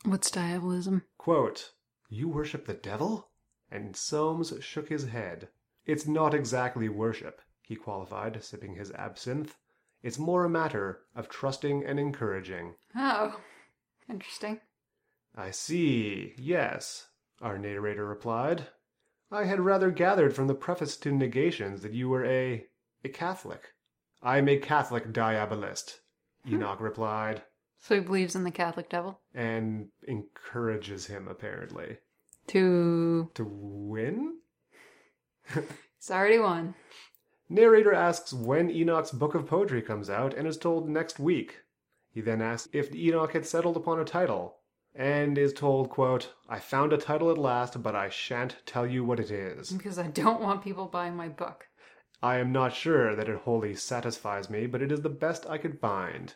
What's 0.05 0.31
diabolism? 0.31 1.01
Quote, 1.17 1.71
You 2.07 2.29
worship 2.29 2.67
the 2.67 2.73
devil? 2.73 3.29
And 3.71 3.95
Soames 3.95 4.53
shook 4.61 4.89
his 4.89 5.05
head. 5.07 5.49
It's 5.85 6.07
not 6.07 6.33
exactly 6.33 6.89
worship, 6.89 7.41
he 7.61 7.75
qualified, 7.75 8.43
sipping 8.43 8.75
his 8.75 8.91
absinthe. 8.91 9.57
It's 10.03 10.19
more 10.19 10.45
a 10.45 10.49
matter 10.49 11.01
of 11.15 11.27
trusting 11.29 11.83
and 11.85 11.99
encouraging. 11.99 12.75
Oh, 12.95 13.39
interesting. 14.09 14.61
I 15.35 15.51
see, 15.51 16.33
yes, 16.37 17.07
our 17.41 17.57
narrator 17.57 18.05
replied. 18.05 18.67
I 19.31 19.43
had 19.43 19.59
rather 19.59 19.91
gathered 19.91 20.33
from 20.35 20.47
the 20.47 20.55
preface 20.55 20.95
to 20.97 21.11
Negations 21.11 21.81
that 21.81 21.93
you 21.93 22.09
were 22.09 22.25
a. 22.25 22.65
a 23.03 23.09
Catholic. 23.09 23.73
I'm 24.23 24.47
a 24.47 24.57
Catholic 24.57 25.11
diabolist, 25.13 25.99
hmm. 26.45 26.55
Enoch 26.55 26.79
replied, 26.79 27.43
So 27.79 27.95
he 27.95 28.01
believes 28.01 28.35
in 28.35 28.43
the 28.45 28.51
Catholic 28.51 28.89
devil? 28.89 29.19
and 29.33 29.89
encourages 30.07 31.07
him, 31.07 31.27
apparently. 31.27 31.97
To. 32.47 33.29
To 33.33 33.43
win? 33.43 34.37
He's 35.53 36.11
already 36.11 36.39
won. 36.39 36.75
Narrator 37.49 37.93
asks 37.93 38.33
when 38.33 38.69
Enoch's 38.69 39.11
book 39.11 39.35
of 39.35 39.47
poetry 39.47 39.81
comes 39.81 40.09
out 40.09 40.33
and 40.33 40.47
is 40.47 40.57
told 40.57 40.89
next 40.89 41.19
week. 41.19 41.61
He 42.09 42.21
then 42.21 42.41
asks 42.41 42.69
if 42.73 42.93
Enoch 42.93 43.33
had 43.33 43.45
settled 43.45 43.77
upon 43.77 43.99
a 43.99 44.05
title 44.05 44.57
and 44.95 45.37
is 45.37 45.53
told, 45.53 45.89
quote, 45.89 46.33
I 46.49 46.59
found 46.59 46.91
a 46.91 46.97
title 46.97 47.29
at 47.29 47.37
last, 47.37 47.81
but 47.83 47.95
I 47.95 48.09
shan't 48.09 48.57
tell 48.65 48.87
you 48.87 49.05
what 49.05 49.19
it 49.19 49.29
is. 49.29 49.69
Because 49.71 49.99
I 49.99 50.07
don't 50.07 50.41
want 50.41 50.63
people 50.63 50.87
buying 50.87 51.15
my 51.15 51.29
book. 51.29 51.67
I 52.21 52.37
am 52.37 52.51
not 52.51 52.73
sure 52.73 53.15
that 53.15 53.29
it 53.29 53.41
wholly 53.41 53.75
satisfies 53.75 54.49
me, 54.49 54.65
but 54.65 54.81
it 54.81 54.91
is 54.91 55.01
the 55.01 55.09
best 55.09 55.45
I 55.47 55.57
could 55.59 55.79
find. 55.79 56.33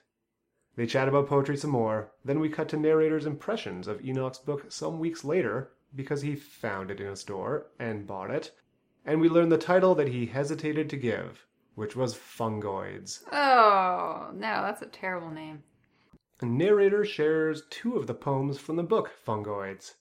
They 0.75 0.85
chat 0.85 1.07
about 1.07 1.27
poetry 1.27 1.57
some 1.57 1.71
more, 1.71 2.11
then 2.23 2.39
we 2.39 2.49
cut 2.49 2.69
to 2.69 2.77
narrator's 2.77 3.25
impressions 3.25 3.87
of 3.87 4.05
Enoch's 4.05 4.37
book 4.37 4.71
some 4.71 4.99
weeks 4.99 5.25
later, 5.25 5.71
because 5.95 6.21
he 6.21 6.35
found 6.35 6.91
it 6.91 6.99
in 6.99 7.07
a 7.07 7.15
store 7.15 7.67
and 7.79 8.07
bought 8.07 8.31
it, 8.31 8.51
and 9.05 9.19
we 9.19 9.29
learn 9.29 9.49
the 9.49 9.57
title 9.57 9.95
that 9.95 10.07
he 10.07 10.25
hesitated 10.25 10.89
to 10.89 10.97
give, 10.97 11.45
which 11.75 11.95
was 11.95 12.15
Fungoids. 12.15 13.23
Oh, 13.31 14.29
no, 14.33 14.61
that's 14.61 14.81
a 14.81 14.87
terrible 14.87 15.31
name. 15.31 15.63
Narrator 16.41 17.05
shares 17.05 17.63
two 17.69 17.97
of 17.97 18.07
the 18.07 18.13
poems 18.13 18.57
from 18.57 18.75
the 18.75 18.83
book 18.83 19.11
Fungoids, 19.25 19.93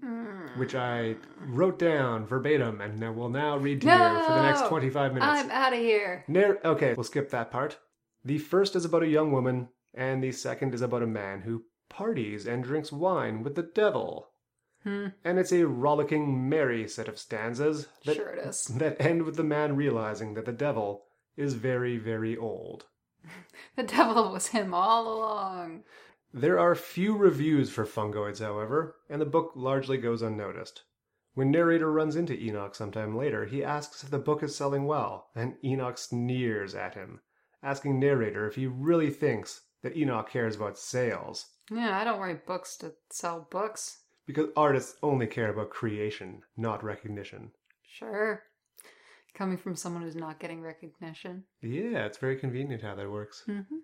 hmm. 0.00 0.46
which 0.56 0.74
I 0.74 1.16
wrote 1.40 1.78
down 1.78 2.26
verbatim 2.26 2.80
and 2.80 3.16
will 3.16 3.28
now 3.28 3.56
read 3.56 3.80
to 3.80 3.88
you 3.88 3.92
for 3.92 4.32
the 4.32 4.42
next 4.42 4.68
25 4.68 5.14
minutes. 5.14 5.32
I'm 5.32 5.50
out 5.50 5.72
of 5.72 5.78
here. 5.78 6.24
Okay, 6.64 6.94
we'll 6.94 7.04
skip 7.04 7.30
that 7.30 7.50
part. 7.50 7.78
The 8.24 8.38
first 8.38 8.76
is 8.76 8.84
about 8.84 9.02
a 9.02 9.08
young 9.08 9.32
woman, 9.32 9.68
and 9.92 10.22
the 10.22 10.32
second 10.32 10.74
is 10.74 10.82
about 10.82 11.02
a 11.02 11.06
man 11.06 11.42
who 11.42 11.64
parties 11.88 12.46
and 12.46 12.64
drinks 12.64 12.90
wine 12.90 13.42
with 13.42 13.54
the 13.54 13.62
devil. 13.62 14.30
Hmm. 14.84 15.08
And 15.24 15.38
it's 15.38 15.52
a 15.52 15.66
rollicking, 15.66 16.48
merry 16.48 16.86
set 16.86 17.08
of 17.08 17.18
stanzas 17.18 17.88
that, 18.04 18.16
Sure 18.16 18.36
that 18.78 19.00
end 19.00 19.22
with 19.22 19.36
the 19.36 19.42
man 19.42 19.76
realizing 19.76 20.34
that 20.34 20.44
the 20.44 20.52
devil 20.52 21.06
is 21.36 21.54
very, 21.54 21.98
very 21.98 22.36
old. 22.36 22.86
The 23.76 23.82
devil 23.82 24.30
was 24.30 24.48
him 24.48 24.72
all 24.74 25.12
along. 25.12 25.82
There 26.32 26.58
are 26.58 26.74
few 26.74 27.16
reviews 27.16 27.70
for 27.70 27.84
Fungoids, 27.84 28.40
however, 28.40 28.96
and 29.08 29.20
the 29.20 29.26
book 29.26 29.52
largely 29.56 29.96
goes 29.96 30.20
unnoticed. 30.22 30.82
When 31.34 31.50
narrator 31.50 31.90
runs 31.90 32.14
into 32.14 32.38
Enoch 32.38 32.74
sometime 32.74 33.16
later, 33.16 33.46
he 33.46 33.64
asks 33.64 34.04
if 34.04 34.10
the 34.10 34.18
book 34.18 34.42
is 34.42 34.54
selling 34.54 34.84
well, 34.86 35.30
and 35.34 35.56
Enoch 35.64 35.98
sneers 35.98 36.74
at 36.74 36.94
him, 36.94 37.20
asking 37.62 37.98
narrator 37.98 38.46
if 38.46 38.54
he 38.54 38.66
really 38.66 39.10
thinks 39.10 39.62
that 39.82 39.96
Enoch 39.96 40.28
cares 40.28 40.56
about 40.56 40.78
sales, 40.78 41.46
Yeah, 41.70 41.98
I 41.98 42.04
don't 42.04 42.20
write 42.20 42.46
books 42.46 42.76
to 42.78 42.94
sell 43.10 43.48
books. 43.50 44.03
Because 44.26 44.48
artists 44.56 44.96
only 45.02 45.26
care 45.26 45.50
about 45.50 45.70
creation, 45.70 46.42
not 46.56 46.82
recognition. 46.82 47.50
Sure. 47.82 48.42
Coming 49.34 49.56
from 49.56 49.76
someone 49.76 50.02
who's 50.02 50.16
not 50.16 50.38
getting 50.38 50.60
recognition. 50.60 51.44
Yeah, 51.60 52.06
it's 52.06 52.18
very 52.18 52.36
convenient 52.36 52.82
how 52.82 52.94
that 52.94 53.10
works. 53.10 53.42
Mm-hmm. 53.48 53.76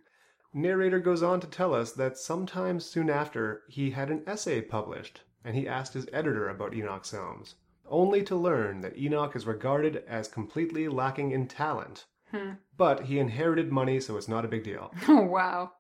Narrator 0.53 0.99
goes 0.99 1.23
on 1.23 1.41
to 1.41 1.47
tell 1.47 1.75
us 1.75 1.93
that 1.93 2.19
sometime 2.19 2.81
soon 2.81 3.09
after, 3.09 3.63
he 3.69 3.91
had 3.91 4.11
an 4.11 4.23
essay 4.27 4.61
published, 4.61 5.23
and 5.45 5.55
he 5.55 5.69
asked 5.69 5.95
his 5.95 6.09
editor 6.13 6.49
about 6.49 6.75
Enoch 6.75 7.05
Soames, 7.05 7.55
only 7.87 8.23
to 8.25 8.35
learn 8.35 8.81
that 8.81 8.97
Enoch 8.97 9.37
is 9.37 9.47
regarded 9.47 10.03
as 10.09 10.27
completely 10.27 10.89
lacking 10.89 11.31
in 11.31 11.47
talent. 11.47 12.07
Hmm. 12.31 12.55
But 12.77 13.05
he 13.05 13.19
inherited 13.19 13.71
money, 13.71 14.01
so 14.01 14.17
it's 14.17 14.29
not 14.29 14.45
a 14.45 14.49
big 14.49 14.65
deal. 14.65 14.93
Oh, 15.09 15.23
wow. 15.25 15.73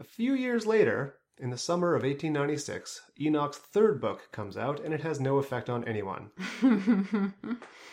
A 0.00 0.04
few 0.04 0.34
years 0.34 0.66
later, 0.66 1.19
in 1.40 1.50
the 1.50 1.58
summer 1.58 1.94
of 1.94 2.02
1896, 2.02 3.00
Enoch's 3.20 3.56
third 3.58 4.00
book 4.00 4.28
comes 4.32 4.56
out, 4.56 4.78
and 4.80 4.92
it 4.94 5.00
has 5.00 5.20
no 5.20 5.38
effect 5.38 5.68
on 5.70 5.84
anyone. 5.88 6.30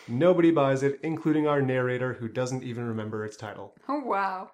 Nobody 0.08 0.50
buys 0.50 0.82
it, 0.82 1.00
including 1.02 1.46
our 1.46 1.60
narrator, 1.62 2.14
who 2.14 2.28
doesn't 2.28 2.62
even 2.62 2.86
remember 2.86 3.24
its 3.24 3.36
title. 3.36 3.74
oh, 3.88 4.00
wow. 4.00 4.50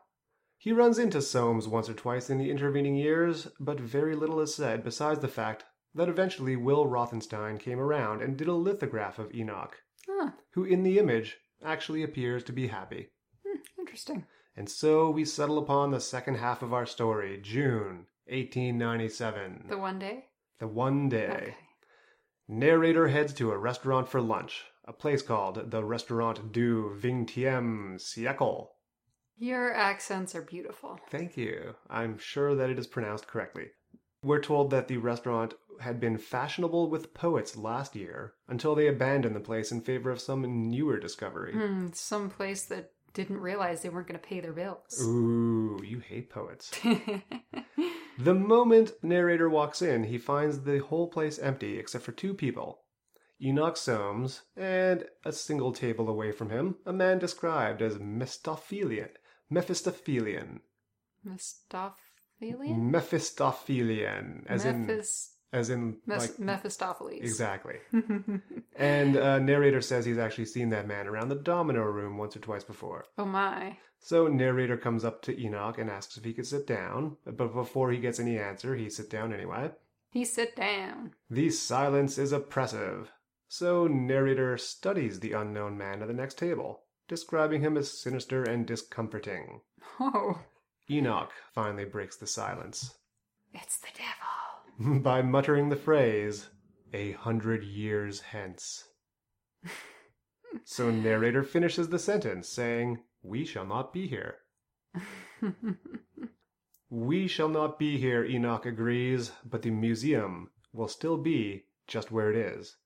He 0.58 0.72
runs 0.72 0.98
into 0.98 1.20
Soames 1.20 1.68
once 1.68 1.88
or 1.90 1.94
twice 1.94 2.30
in 2.30 2.38
the 2.38 2.50
intervening 2.50 2.96
years, 2.96 3.48
but 3.60 3.78
very 3.78 4.14
little 4.16 4.40
is 4.40 4.54
said 4.54 4.82
besides 4.82 5.20
the 5.20 5.28
fact 5.28 5.64
that 5.94 6.08
eventually 6.08 6.56
Will 6.56 6.86
Rothenstein 6.86 7.58
came 7.60 7.78
around 7.78 8.22
and 8.22 8.36
did 8.36 8.48
a 8.48 8.54
lithograph 8.54 9.18
of 9.18 9.34
Enoch, 9.34 9.76
Huh. 10.08 10.30
who 10.52 10.64
in 10.64 10.82
the 10.82 10.98
image 10.98 11.36
actually 11.62 12.02
appears 12.02 12.42
to 12.44 12.52
be 12.52 12.68
happy. 12.68 13.10
Hmm, 13.46 13.58
interesting. 13.78 14.26
And 14.56 14.68
so 14.70 15.10
we 15.10 15.24
settle 15.24 15.58
upon 15.58 15.90
the 15.90 16.00
second 16.00 16.36
half 16.36 16.62
of 16.62 16.72
our 16.72 16.86
story, 16.86 17.38
June 17.42 18.06
1897. 18.26 19.66
The 19.68 19.78
one 19.78 19.98
day? 19.98 20.26
The 20.58 20.66
one 20.66 21.08
day. 21.08 21.28
Okay. 21.30 21.54
Narrator 22.48 23.08
heads 23.08 23.32
to 23.34 23.50
a 23.52 23.58
restaurant 23.58 24.08
for 24.08 24.20
lunch, 24.20 24.64
a 24.84 24.92
place 24.92 25.22
called 25.22 25.70
the 25.70 25.82
Restaurant 25.82 26.52
du 26.52 26.94
Vingtième 27.00 27.96
Siècle. 27.96 28.68
Your 29.38 29.74
accents 29.74 30.34
are 30.34 30.42
beautiful. 30.42 31.00
Thank 31.10 31.36
you. 31.36 31.74
I'm 31.88 32.18
sure 32.18 32.54
that 32.54 32.70
it 32.70 32.78
is 32.78 32.86
pronounced 32.86 33.26
correctly. 33.26 33.68
We're 34.22 34.42
told 34.42 34.70
that 34.70 34.88
the 34.88 34.98
restaurant 34.98 35.54
had 35.80 36.00
been 36.00 36.18
fashionable 36.18 36.88
with 36.88 37.14
poets 37.14 37.56
last 37.56 37.96
year 37.96 38.34
until 38.48 38.74
they 38.74 38.86
abandoned 38.86 39.34
the 39.34 39.40
place 39.40 39.72
in 39.72 39.80
favor 39.80 40.10
of 40.10 40.20
some 40.20 40.70
newer 40.70 40.98
discovery. 40.98 41.52
Hmm, 41.52 41.88
some 41.92 42.30
place 42.30 42.64
that 42.66 42.92
didn't 43.12 43.40
realize 43.40 43.80
they 43.80 43.88
weren't 43.88 44.08
going 44.08 44.20
to 44.20 44.26
pay 44.26 44.40
their 44.40 44.52
bills. 44.52 45.00
Ooh, 45.02 45.80
you 45.84 45.98
hate 45.98 46.30
poets. 46.30 46.70
The 48.18 48.34
moment 48.34 48.92
narrator 49.02 49.48
walks 49.48 49.82
in, 49.82 50.04
he 50.04 50.18
finds 50.18 50.60
the 50.60 50.78
whole 50.78 51.08
place 51.08 51.38
empty 51.38 51.78
except 51.78 52.04
for 52.04 52.12
two 52.12 52.34
people. 52.34 52.84
Enoch 53.42 53.76
Soames, 53.76 54.42
and 54.56 55.06
a 55.24 55.32
single 55.32 55.72
table 55.72 56.08
away 56.08 56.30
from 56.30 56.50
him, 56.50 56.76
a 56.86 56.92
man 56.92 57.18
described 57.18 57.82
as 57.82 57.98
Mephistophelian. 57.98 59.10
Mephistophelian. 59.50 60.60
Mephistophelian? 61.24 62.90
Mephistophelian. 62.90 64.46
As 64.48 64.64
in 64.64 64.86
Mephis- 64.86 65.33
as 65.54 65.70
in 65.70 65.96
Mes- 66.04 66.20
like 66.20 66.38
Mephistopheles. 66.38 67.20
exactly. 67.22 67.76
And 68.76 69.16
uh, 69.16 69.38
narrator 69.38 69.80
says 69.80 70.04
he's 70.04 70.18
actually 70.18 70.46
seen 70.46 70.70
that 70.70 70.88
man 70.88 71.06
around 71.06 71.28
the 71.28 71.36
domino 71.36 71.82
room 71.82 72.18
once 72.18 72.34
or 72.34 72.40
twice 72.40 72.64
before. 72.64 73.04
oh 73.16 73.24
my. 73.24 73.78
So 74.00 74.26
narrator 74.26 74.76
comes 74.76 75.04
up 75.04 75.22
to 75.22 75.40
Enoch 75.40 75.78
and 75.78 75.88
asks 75.88 76.16
if 76.16 76.24
he 76.24 76.34
could 76.34 76.46
sit 76.46 76.66
down, 76.66 77.16
but 77.24 77.54
before 77.54 77.92
he 77.92 77.98
gets 77.98 78.18
any 78.18 78.36
answer, 78.36 78.74
he 78.74 78.90
sit 78.90 79.08
down 79.08 79.32
anyway. 79.32 79.70
He 80.10 80.24
sit 80.24 80.56
down. 80.56 81.12
The 81.30 81.50
silence 81.50 82.18
is 82.18 82.32
oppressive. 82.32 83.12
So 83.48 83.86
narrator 83.86 84.58
studies 84.58 85.20
the 85.20 85.32
unknown 85.32 85.78
man 85.78 86.02
at 86.02 86.08
the 86.08 86.14
next 86.14 86.36
table, 86.36 86.82
describing 87.08 87.60
him 87.60 87.76
as 87.76 88.02
sinister 88.02 88.42
and 88.42 88.66
discomforting. 88.66 89.60
Oh, 90.00 90.40
Enoch 90.90 91.30
finally 91.54 91.84
breaks 91.84 92.16
the 92.16 92.26
silence 92.26 92.94
it's 93.54 93.78
the 93.78 93.88
devil. 93.96 94.23
by 95.02 95.22
muttering 95.22 95.68
the 95.68 95.76
phrase, 95.76 96.48
a 96.92 97.12
hundred 97.12 97.64
years 97.64 98.20
hence. 98.20 98.84
so 100.64 100.90
narrator 100.90 101.42
finishes 101.42 101.88
the 101.88 101.98
sentence 101.98 102.48
saying, 102.48 102.98
We 103.22 103.44
shall 103.44 103.66
not 103.66 103.92
be 103.92 104.06
here. 104.06 104.36
We 106.90 107.26
shall 107.26 107.48
not 107.48 107.76
be 107.78 107.98
here, 107.98 108.24
Enoch 108.24 108.66
agrees, 108.66 109.32
but 109.44 109.62
the 109.62 109.70
museum 109.70 110.50
will 110.72 110.86
still 110.86 111.16
be 111.16 111.64
just 111.88 112.12
where 112.12 112.30
it 112.30 112.36
is, 112.36 112.76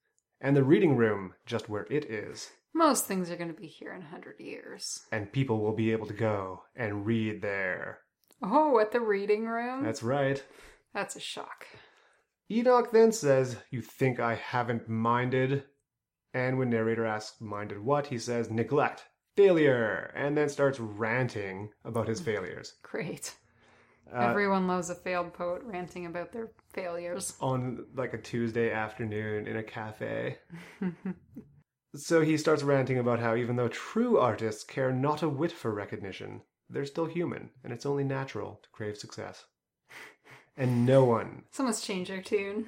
and 0.41 0.55
the 0.55 0.63
reading 0.63 0.95
room 0.97 1.33
just 1.45 1.69
where 1.69 1.85
it 1.91 2.05
is, 2.05 2.49
Most 2.73 3.05
things 3.05 3.29
are 3.29 3.35
going 3.35 3.53
to 3.53 3.61
be 3.61 3.67
here 3.67 3.93
in 3.93 4.01
a 4.01 4.05
hundred 4.07 4.39
years. 4.39 5.01
and 5.11 5.31
people 5.31 5.59
will 5.61 5.75
be 5.75 5.91
able 5.91 6.07
to 6.07 6.13
go 6.13 6.63
and 6.75 7.05
read 7.05 7.43
there. 7.43 7.99
Oh, 8.41 8.79
at 8.79 8.91
the 8.93 9.01
reading 9.01 9.45
room? 9.45 9.83
That's 9.83 10.01
right. 10.01 10.43
That's 10.93 11.15
a 11.15 11.19
shock. 11.19 11.65
Enoch 12.51 12.91
then 12.91 13.11
says, 13.11 13.57
You 13.69 13.81
think 13.81 14.19
I 14.19 14.35
haven't 14.35 14.89
minded? 14.89 15.63
And 16.33 16.57
when 16.57 16.69
narrator 16.69 17.05
asks, 17.05 17.39
Minded 17.41 17.79
what? 17.79 18.07
he 18.07 18.17
says, 18.17 18.49
Neglect, 18.49 19.05
failure, 19.35 20.11
and 20.15 20.35
then 20.37 20.49
starts 20.49 20.79
ranting 20.79 21.69
about 21.85 22.07
his 22.07 22.19
failures. 22.19 22.75
Great. 22.81 23.35
Uh, 24.11 24.21
Everyone 24.21 24.67
loves 24.67 24.89
a 24.89 24.95
failed 24.95 25.33
poet 25.33 25.61
ranting 25.63 26.07
about 26.07 26.31
their 26.31 26.49
failures. 26.73 27.35
on 27.39 27.85
like 27.95 28.13
a 28.13 28.17
Tuesday 28.21 28.71
afternoon 28.71 29.45
in 29.47 29.57
a 29.57 29.63
cafe. 29.63 30.39
so 31.95 32.21
he 32.21 32.35
starts 32.37 32.63
ranting 32.63 32.97
about 32.97 33.19
how 33.19 33.35
even 33.35 33.55
though 33.55 33.67
true 33.67 34.17
artists 34.17 34.63
care 34.63 34.91
not 34.91 35.21
a 35.21 35.29
whit 35.29 35.51
for 35.51 35.71
recognition, 35.71 36.41
they're 36.71 36.85
still 36.85 37.05
human, 37.05 37.51
and 37.63 37.71
it's 37.71 37.85
only 37.85 38.03
natural 38.03 38.59
to 38.63 38.69
crave 38.71 38.97
success. 38.97 39.45
And 40.59 40.85
no 40.85 41.05
one, 41.05 41.43
Someone's 41.51 41.79
changed 41.79 42.11
their 42.11 42.21
tune. 42.21 42.65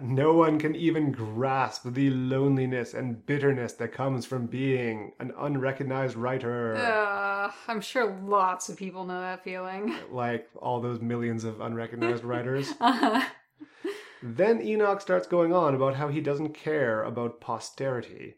no 0.00 0.32
one 0.32 0.60
can 0.60 0.76
even 0.76 1.10
grasp 1.10 1.82
the 1.84 2.08
loneliness 2.10 2.94
and 2.94 3.26
bitterness 3.26 3.72
that 3.74 3.92
comes 3.92 4.24
from 4.24 4.46
being 4.46 5.10
an 5.18 5.32
unrecognized 5.36 6.14
writer. 6.14 6.76
Uh, 6.76 7.50
I'm 7.66 7.80
sure 7.80 8.16
lots 8.24 8.68
of 8.68 8.76
people 8.76 9.04
know 9.04 9.20
that 9.20 9.42
feeling. 9.42 9.92
Like 10.12 10.48
all 10.54 10.80
those 10.80 11.00
millions 11.00 11.42
of 11.42 11.60
unrecognized 11.60 12.22
writers. 12.22 12.72
Uh-huh. 12.80 13.26
Then 14.22 14.62
Enoch 14.62 15.00
starts 15.00 15.26
going 15.26 15.52
on 15.52 15.74
about 15.74 15.96
how 15.96 16.06
he 16.06 16.20
doesn't 16.20 16.54
care 16.54 17.02
about 17.02 17.40
posterity. 17.40 18.36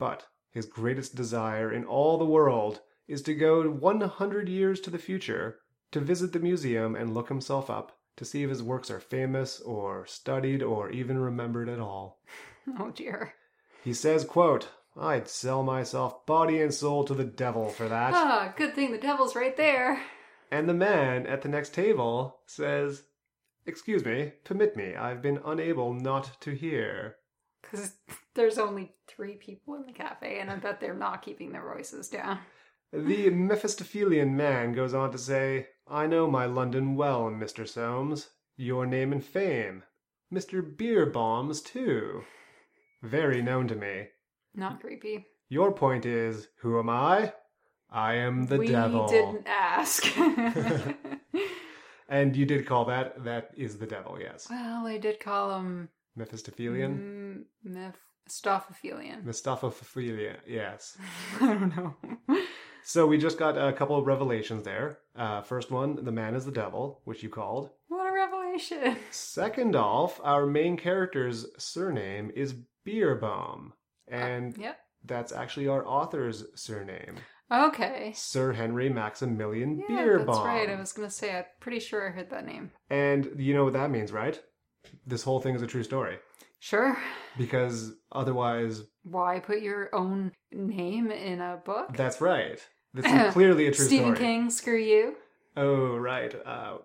But 0.00 0.26
his 0.50 0.66
greatest 0.66 1.14
desire 1.14 1.72
in 1.72 1.84
all 1.84 2.18
the 2.18 2.24
world 2.24 2.80
is 3.06 3.22
to 3.22 3.34
go 3.34 3.70
100 3.70 4.48
years 4.48 4.80
to 4.80 4.90
the 4.90 4.98
future 4.98 5.60
to 5.92 6.00
visit 6.00 6.32
the 6.32 6.40
museum 6.40 6.96
and 6.96 7.14
look 7.14 7.28
himself 7.28 7.70
up 7.70 7.95
to 8.16 8.24
see 8.24 8.42
if 8.42 8.50
his 8.50 8.62
works 8.62 8.90
are 8.90 9.00
famous 9.00 9.60
or 9.60 10.06
studied 10.06 10.62
or 10.62 10.90
even 10.90 11.18
remembered 11.18 11.68
at 11.68 11.80
all. 11.80 12.20
Oh 12.80 12.90
dear. 12.90 13.34
He 13.84 13.94
says, 13.94 14.24
quote, 14.24 14.70
I'd 14.98 15.28
sell 15.28 15.62
myself 15.62 16.26
body 16.26 16.60
and 16.60 16.74
soul 16.74 17.04
to 17.04 17.14
the 17.14 17.22
devil 17.24 17.68
for 17.68 17.88
that. 17.88 18.12
Ah, 18.12 18.52
good 18.56 18.74
thing 18.74 18.90
the 18.90 18.98
devil's 18.98 19.36
right 19.36 19.56
there. 19.56 20.02
And 20.50 20.68
the 20.68 20.74
man 20.74 21.28
at 21.28 21.42
the 21.42 21.48
next 21.48 21.74
table 21.74 22.38
says, 22.46 23.04
Excuse 23.66 24.04
me, 24.04 24.32
permit 24.44 24.76
me, 24.76 24.96
I've 24.96 25.22
been 25.22 25.40
unable 25.44 25.92
not 25.92 26.40
to 26.42 26.52
hear. 26.52 27.16
Because 27.62 27.94
there's 28.34 28.58
only 28.58 28.92
three 29.08 29.34
people 29.34 29.74
in 29.74 29.86
the 29.86 29.92
cafe, 29.92 30.38
and 30.38 30.50
I 30.50 30.56
bet 30.56 30.80
they're 30.80 30.94
not 30.94 31.22
keeping 31.22 31.52
their 31.52 31.72
voices 31.74 32.08
down. 32.08 32.38
The 32.92 33.30
Mephistophelian 33.30 34.36
man 34.36 34.72
goes 34.72 34.94
on 34.94 35.10
to 35.12 35.18
say, 35.18 35.66
I 35.88 36.06
know 36.06 36.30
my 36.30 36.46
London 36.46 36.96
well, 36.96 37.30
Mr. 37.30 37.68
Soames. 37.68 38.30
Your 38.56 38.86
name 38.86 39.12
and 39.12 39.24
fame. 39.24 39.84
Mr. 40.32 40.62
Beerbohm's, 40.62 41.60
too. 41.60 42.24
Very 43.02 43.42
known 43.42 43.68
to 43.68 43.76
me. 43.76 44.08
Not 44.54 44.80
creepy. 44.80 45.26
Your 45.48 45.72
point 45.72 46.06
is, 46.06 46.48
who 46.60 46.78
am 46.78 46.88
I? 46.88 47.32
I 47.90 48.14
am 48.14 48.46
the 48.46 48.58
we 48.58 48.66
devil. 48.68 49.06
We 49.06 49.12
didn't 49.12 49.46
ask. 49.46 50.04
And 52.08 52.36
you 52.36 52.46
did 52.46 52.66
call 52.66 52.84
that, 52.86 53.24
that 53.24 53.50
is 53.56 53.78
the 53.78 53.86
devil, 53.86 54.16
yes. 54.20 54.46
well, 54.48 54.86
I 54.86 54.98
did 54.98 55.18
call 55.18 55.58
him 55.58 55.88
Mephistophelian? 56.16 57.44
mm, 57.64 57.88
Mephistophelian. 58.28 59.24
Mephistophelian, 59.24 60.36
yes. 60.46 60.96
I 61.40 61.46
don't 61.46 61.76
know. 61.76 61.96
So 62.84 63.06
we 63.06 63.18
just 63.18 63.38
got 63.38 63.58
a 63.58 63.72
couple 63.72 63.98
of 63.98 64.06
revelations 64.06 64.64
there. 64.64 64.98
Uh, 65.16 65.40
first 65.42 65.70
one, 65.70 66.04
the 66.04 66.12
man 66.12 66.34
is 66.34 66.44
the 66.44 66.52
devil, 66.52 67.00
which 67.04 67.22
you 67.22 67.28
called. 67.28 67.70
what 67.88 68.06
a 68.08 68.12
revelation. 68.12 68.96
Second 69.10 69.74
off, 69.76 70.20
our 70.22 70.46
main 70.46 70.76
character's 70.76 71.46
surname 71.58 72.30
is 72.36 72.54
Beerbohm, 72.86 73.72
and 74.08 74.56
Yep. 74.58 74.78
that's 75.04 75.32
actually 75.32 75.68
our 75.68 75.86
author's 75.86 76.44
surname, 76.54 77.16
Okay. 77.50 78.12
Sir 78.14 78.52
Henry 78.52 78.88
Maximilian 78.88 79.82
Yeah, 79.88 79.96
Beerbohm. 80.04 80.26
that's 80.26 80.38
right. 80.38 80.68
I 80.70 80.74
was 80.80 80.92
gonna 80.92 81.10
say. 81.10 81.36
I'm 81.38 81.44
pretty 81.60 81.78
sure 81.80 82.08
I 82.08 82.10
heard 82.12 82.30
that 82.30 82.44
name. 82.46 82.72
And 82.90 83.30
you 83.38 83.54
know 83.54 83.64
what 83.64 83.72
that 83.74 83.90
means, 83.90 84.12
right? 84.12 84.40
This 85.06 85.22
whole 85.22 85.40
thing 85.40 85.54
is 85.54 85.62
a 85.62 85.66
true 85.66 85.82
story 85.84 86.18
Sure. 86.58 86.96
because 87.38 87.92
otherwise, 88.12 88.82
Why 89.04 89.38
put 89.40 89.60
your 89.62 89.94
own 89.94 90.32
name 90.52 91.10
in 91.12 91.40
a 91.40 91.60
book? 91.64 91.96
that's 91.96 92.20
right. 92.20 92.60
This 92.96 93.06
is 93.26 93.32
clearly 93.32 93.66
a 93.66 93.70
true 93.70 93.84
story. 93.84 93.88
Stephen 93.88 94.14
story. 94.16 94.26
King, 94.28 94.50
screw 94.50 94.78
you. 94.78 95.16
Oh, 95.56 95.96
right. 95.96 96.34
Uh, 96.44 96.78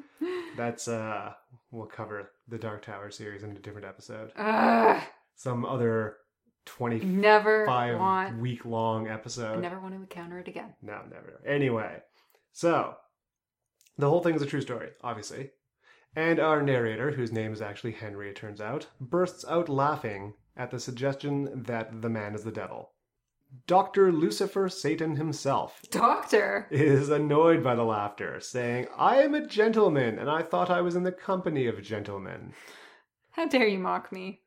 that's 0.56 0.88
uh, 0.88 1.32
we'll 1.70 1.86
cover 1.86 2.30
the 2.48 2.58
Dark 2.58 2.82
Tower 2.84 3.10
series 3.10 3.42
in 3.42 3.50
a 3.50 3.58
different 3.58 3.86
episode. 3.86 4.32
Ugh, 4.36 5.02
Some 5.34 5.64
other 5.64 6.16
twenty-five 6.64 7.08
never 7.08 7.66
want. 7.98 8.38
week-long 8.38 9.08
I 9.08 9.14
episode. 9.14 9.60
never 9.60 9.78
want 9.80 9.94
to 9.94 10.00
encounter 10.00 10.38
it 10.38 10.48
again. 10.48 10.74
No, 10.82 11.00
never. 11.10 11.40
Anyway, 11.46 11.98
so 12.52 12.94
the 13.98 14.08
whole 14.08 14.20
thing 14.22 14.34
is 14.34 14.42
a 14.42 14.46
true 14.46 14.60
story, 14.60 14.90
obviously. 15.02 15.50
And 16.14 16.38
our 16.40 16.62
narrator, 16.62 17.10
whose 17.10 17.30
name 17.32 17.52
is 17.52 17.60
actually 17.60 17.92
Henry, 17.92 18.30
it 18.30 18.36
turns 18.36 18.60
out, 18.60 18.86
bursts 19.00 19.44
out 19.48 19.68
laughing 19.68 20.32
at 20.56 20.70
the 20.70 20.80
suggestion 20.80 21.62
that 21.64 22.00
the 22.00 22.08
man 22.08 22.34
is 22.34 22.42
the 22.42 22.50
devil. 22.52 22.90
Dr. 23.66 24.12
Lucifer 24.12 24.68
Satan 24.68 25.16
himself 25.16 25.80
Doctor. 25.90 26.66
is 26.70 27.08
annoyed 27.10 27.62
by 27.64 27.74
the 27.74 27.84
laughter, 27.84 28.38
saying, 28.40 28.86
I 28.96 29.22
am 29.22 29.34
a 29.34 29.46
gentleman, 29.46 30.18
and 30.18 30.30
I 30.30 30.42
thought 30.42 30.70
I 30.70 30.80
was 30.82 30.94
in 30.96 31.02
the 31.02 31.12
company 31.12 31.66
of 31.66 31.82
gentlemen. 31.82 32.52
How 33.32 33.46
dare 33.48 33.66
you 33.66 33.78
mock 33.78 34.12
me? 34.12 34.42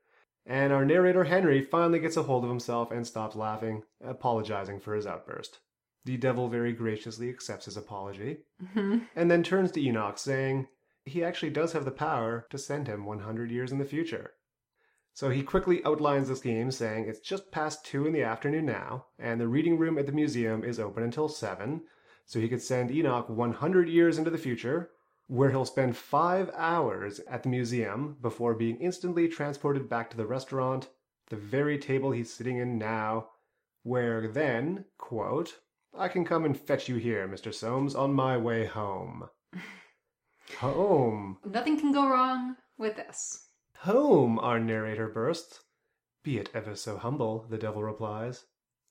And 0.46 0.72
our 0.74 0.86
narrator 0.86 1.26
Henry 1.26 1.62
finally 1.62 2.00
gets 2.00 2.18
a 2.18 2.24
hold 2.24 2.44
of 2.44 2.50
himself 2.50 2.92
and 2.92 3.06
stops 3.06 3.36
laughing, 3.36 3.84
apologizing 4.04 4.80
for 4.80 4.96
his 4.96 5.06
outburst. 5.06 5.60
The 6.06 6.18
devil 6.18 6.48
very 6.48 6.74
graciously 6.74 7.30
accepts 7.30 7.66
his 7.66 7.78
apology, 7.78 8.40
Mhm. 8.76 9.08
and 9.16 9.30
then 9.30 9.44
turns 9.44 9.72
to 9.74 9.82
Enoch, 9.82 10.18
saying 10.18 10.68
he 11.06 11.24
actually 11.24 11.52
does 11.52 11.74
have 11.74 11.86
the 11.86 11.92
power 11.92 12.48
to 12.50 12.58
send 12.58 12.88
him 12.88 13.06
100 13.06 13.52
years 13.52 13.72
in 13.72 13.78
the 13.80 13.86
future. 13.86 14.34
So 15.19 15.29
he 15.29 15.43
quickly 15.43 15.84
outlines 15.84 16.29
the 16.29 16.36
scheme, 16.38 16.71
saying 16.71 17.03
it's 17.05 17.19
just 17.19 17.51
past 17.51 17.86
2 17.88 18.08
in 18.08 18.13
the 18.13 18.23
afternoon 18.23 18.65
now, 18.65 19.08
and 19.19 19.38
the 19.38 19.49
reading 19.49 19.77
room 19.77 19.97
at 19.97 20.05
the 20.05 20.13
museum 20.13 20.63
is 20.63 20.79
open 20.79 21.03
until 21.03 21.27
7, 21.27 21.82
so 22.25 22.39
he 22.39 22.47
could 22.47 22.62
send 22.62 22.89
Enoch 22.89 23.27
100 23.27 23.89
years 23.89 24.17
into 24.17 24.32
the 24.32 24.38
future, 24.38 24.91
where 25.27 25.49
he'll 25.49 25.65
spend 25.65 25.97
5 25.97 26.51
hours 26.55 27.19
at 27.27 27.43
the 27.43 27.49
museum 27.49 28.15
before 28.21 28.53
being 28.53 28.77
instantly 28.79 29.27
transported 29.27 29.89
back 29.89 30.10
to 30.10 30.15
the 30.15 30.25
restaurant, 30.25 30.88
the 31.27 31.36
very 31.36 31.77
table 31.77 32.12
he's 32.12 32.32
sitting 32.32 32.55
in 32.55 32.77
now, 32.77 33.27
where 33.84 34.25
then, 34.25 34.86
quote, 34.97 35.60
I 35.93 36.08
can 36.08 36.23
come 36.23 36.45
and 36.45 36.58
fetch 36.58 36.88
you 36.88 36.95
here, 36.95 37.27
Mr. 37.27 37.53
Soames, 37.53 37.93
on 37.93 38.13
my 38.13 38.38
way 38.38 38.65
home. 38.67 39.27
Home. 40.60 41.39
Nothing 41.43 41.77
can 41.77 41.91
go 41.91 42.08
wrong 42.08 42.55
with 42.77 42.95
this. 42.95 43.49
Home, 43.84 44.39
our 44.39 44.60
narrator 44.60 45.08
bursts. 45.08 45.62
Be 46.24 46.38
it 46.38 46.50
ever 46.54 46.76
so 46.76 46.98
humble, 46.98 47.46
the 47.50 47.58
devil 47.58 47.82
replies. 47.84 48.46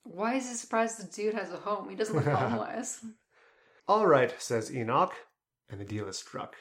Why 0.05 0.35
is 0.37 0.49
he 0.49 0.55
surprised 0.55 0.99
the 0.99 1.11
dude 1.13 1.35
has 1.35 1.53
a 1.53 1.57
home? 1.57 1.91
He 1.91 1.97
doesn't 1.97 2.17
look 2.17 2.25
homeless. 2.27 3.05
All 3.87 4.07
right, 4.07 4.35
says 4.41 4.75
Enoch, 4.75 5.13
and 5.69 5.81
the 5.81 5.85
deal 5.85 6.09
is 6.09 6.17
struck. 6.19 6.57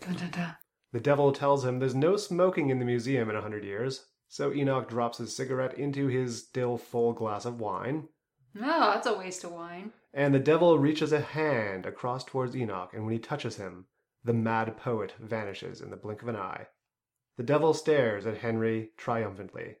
Dun, 0.00 0.14
dun, 0.14 0.30
dun. 0.30 0.56
The 0.92 1.00
devil 1.00 1.32
tells 1.32 1.64
him 1.64 1.78
there's 1.78 1.94
no 1.94 2.16
smoking 2.16 2.70
in 2.70 2.78
the 2.78 2.84
museum 2.84 3.30
in 3.30 3.36
a 3.36 3.40
hundred 3.40 3.64
years, 3.64 4.06
so 4.28 4.52
Enoch 4.52 4.88
drops 4.88 5.18
his 5.18 5.34
cigarette 5.34 5.76
into 5.78 6.06
his 6.06 6.44
still 6.46 6.76
full 6.78 7.12
glass 7.12 7.44
of 7.44 7.58
wine, 7.60 8.08
No, 8.54 8.92
that's 8.92 9.06
a 9.06 9.16
waste 9.18 9.42
of 9.44 9.52
wine. 9.52 9.92
and 10.14 10.34
the 10.34 10.38
devil 10.38 10.78
reaches 10.78 11.12
a 11.12 11.20
hand 11.20 11.86
across 11.86 12.24
towards 12.24 12.54
Enoch, 12.54 12.90
and 12.94 13.04
when 13.04 13.12
he 13.14 13.18
touches 13.18 13.56
him, 13.56 13.86
the 14.22 14.32
mad 14.34 14.76
poet 14.76 15.14
vanishes 15.18 15.80
in 15.80 15.90
the 15.90 15.96
blink 15.96 16.22
of 16.22 16.28
an 16.28 16.36
eye. 16.36 16.66
The 17.36 17.42
devil 17.42 17.72
stares 17.74 18.26
at 18.26 18.38
Henry 18.38 18.90
triumphantly. 18.96 19.76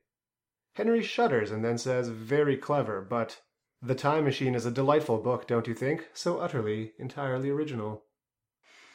Henry 0.74 1.02
shudders 1.02 1.50
and 1.50 1.64
then 1.64 1.76
says, 1.76 2.08
Very 2.08 2.56
clever, 2.56 3.02
but 3.02 3.42
The 3.82 3.94
Time 3.94 4.24
Machine 4.24 4.54
is 4.54 4.64
a 4.64 4.70
delightful 4.70 5.18
book, 5.18 5.46
don't 5.46 5.66
you 5.66 5.74
think? 5.74 6.08
So 6.14 6.38
utterly, 6.38 6.92
entirely 6.98 7.50
original. 7.50 8.04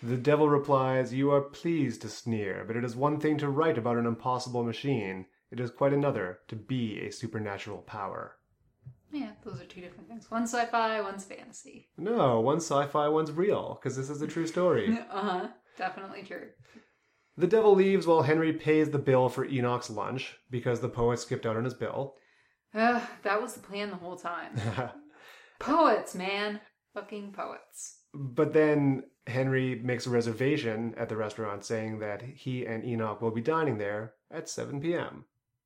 The 0.01 0.17
devil 0.17 0.49
replies, 0.49 1.13
You 1.13 1.31
are 1.31 1.41
pleased 1.41 2.01
to 2.01 2.09
sneer, 2.09 2.63
but 2.65 2.75
it 2.75 2.83
is 2.83 2.95
one 2.95 3.19
thing 3.19 3.37
to 3.39 3.49
write 3.49 3.77
about 3.77 3.97
an 3.97 4.05
impossible 4.05 4.63
machine. 4.63 5.25
It 5.51 5.59
is 5.59 5.71
quite 5.71 5.93
another 5.93 6.39
to 6.47 6.55
be 6.55 6.99
a 6.99 7.11
supernatural 7.11 7.79
power. 7.79 8.37
Yeah, 9.11 9.31
those 9.43 9.61
are 9.61 9.65
two 9.65 9.81
different 9.81 10.07
things. 10.07 10.29
One's 10.29 10.51
sci-fi, 10.53 11.01
one's 11.01 11.23
fantasy. 11.23 11.89
No, 11.97 12.41
one's 12.41 12.65
sci 12.65 12.87
fi, 12.87 13.07
one's 13.07 13.31
real, 13.31 13.79
because 13.81 13.95
this 13.95 14.09
is 14.09 14.21
a 14.21 14.27
true 14.27 14.47
story. 14.47 14.97
Uh 15.11 15.21
huh. 15.21 15.47
Definitely 15.77 16.23
true. 16.23 16.47
The 17.37 17.47
devil 17.47 17.75
leaves 17.75 18.07
while 18.07 18.23
Henry 18.23 18.51
pays 18.53 18.89
the 18.89 18.97
bill 18.97 19.29
for 19.29 19.45
Enoch's 19.45 19.89
lunch, 19.89 20.37
because 20.49 20.79
the 20.79 20.89
poet 20.89 21.19
skipped 21.19 21.45
out 21.45 21.55
on 21.57 21.63
his 21.63 21.73
bill. 21.73 22.15
Ugh, 22.73 23.01
that 23.23 23.41
was 23.41 23.53
the 23.53 23.59
plan 23.61 23.89
the 23.89 23.95
whole 23.95 24.15
time. 24.17 24.59
Poets, 25.59 26.13
man. 26.15 26.59
Fucking 26.93 27.31
poets. 27.31 27.99
but 28.13 28.53
then 28.53 29.03
Henry 29.27 29.75
makes 29.83 30.07
a 30.07 30.09
reservation 30.09 30.95
at 30.97 31.09
the 31.09 31.17
restaurant 31.17 31.63
saying 31.63 31.99
that 31.99 32.21
he 32.21 32.65
and 32.65 32.83
Enoch 32.83 33.21
will 33.21 33.31
be 33.31 33.41
dining 33.41 33.77
there 33.77 34.13
at 34.31 34.49
7 34.49 34.81
p.m. 34.81 35.25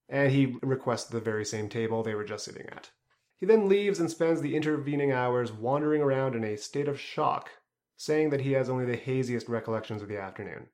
And 0.09 0.31
he 0.31 0.57
requests 0.61 1.05
the 1.05 1.21
very 1.21 1.45
same 1.45 1.69
table 1.69 2.03
they 2.03 2.15
were 2.15 2.25
just 2.25 2.43
sitting 2.45 2.65
at. 2.67 2.89
He 3.37 3.45
then 3.45 3.69
leaves 3.69 3.99
and 3.99 4.11
spends 4.11 4.41
the 4.41 4.55
intervening 4.55 5.11
hours 5.13 5.51
wandering 5.53 6.01
around 6.01 6.35
in 6.35 6.43
a 6.43 6.57
state 6.57 6.87
of 6.89 6.99
shock, 6.99 7.49
saying 7.95 8.29
that 8.31 8.41
he 8.41 8.51
has 8.53 8.69
only 8.69 8.85
the 8.85 8.97
haziest 8.97 9.47
recollections 9.47 10.01
of 10.01 10.09
the 10.09 10.19
afternoon. 10.19 10.67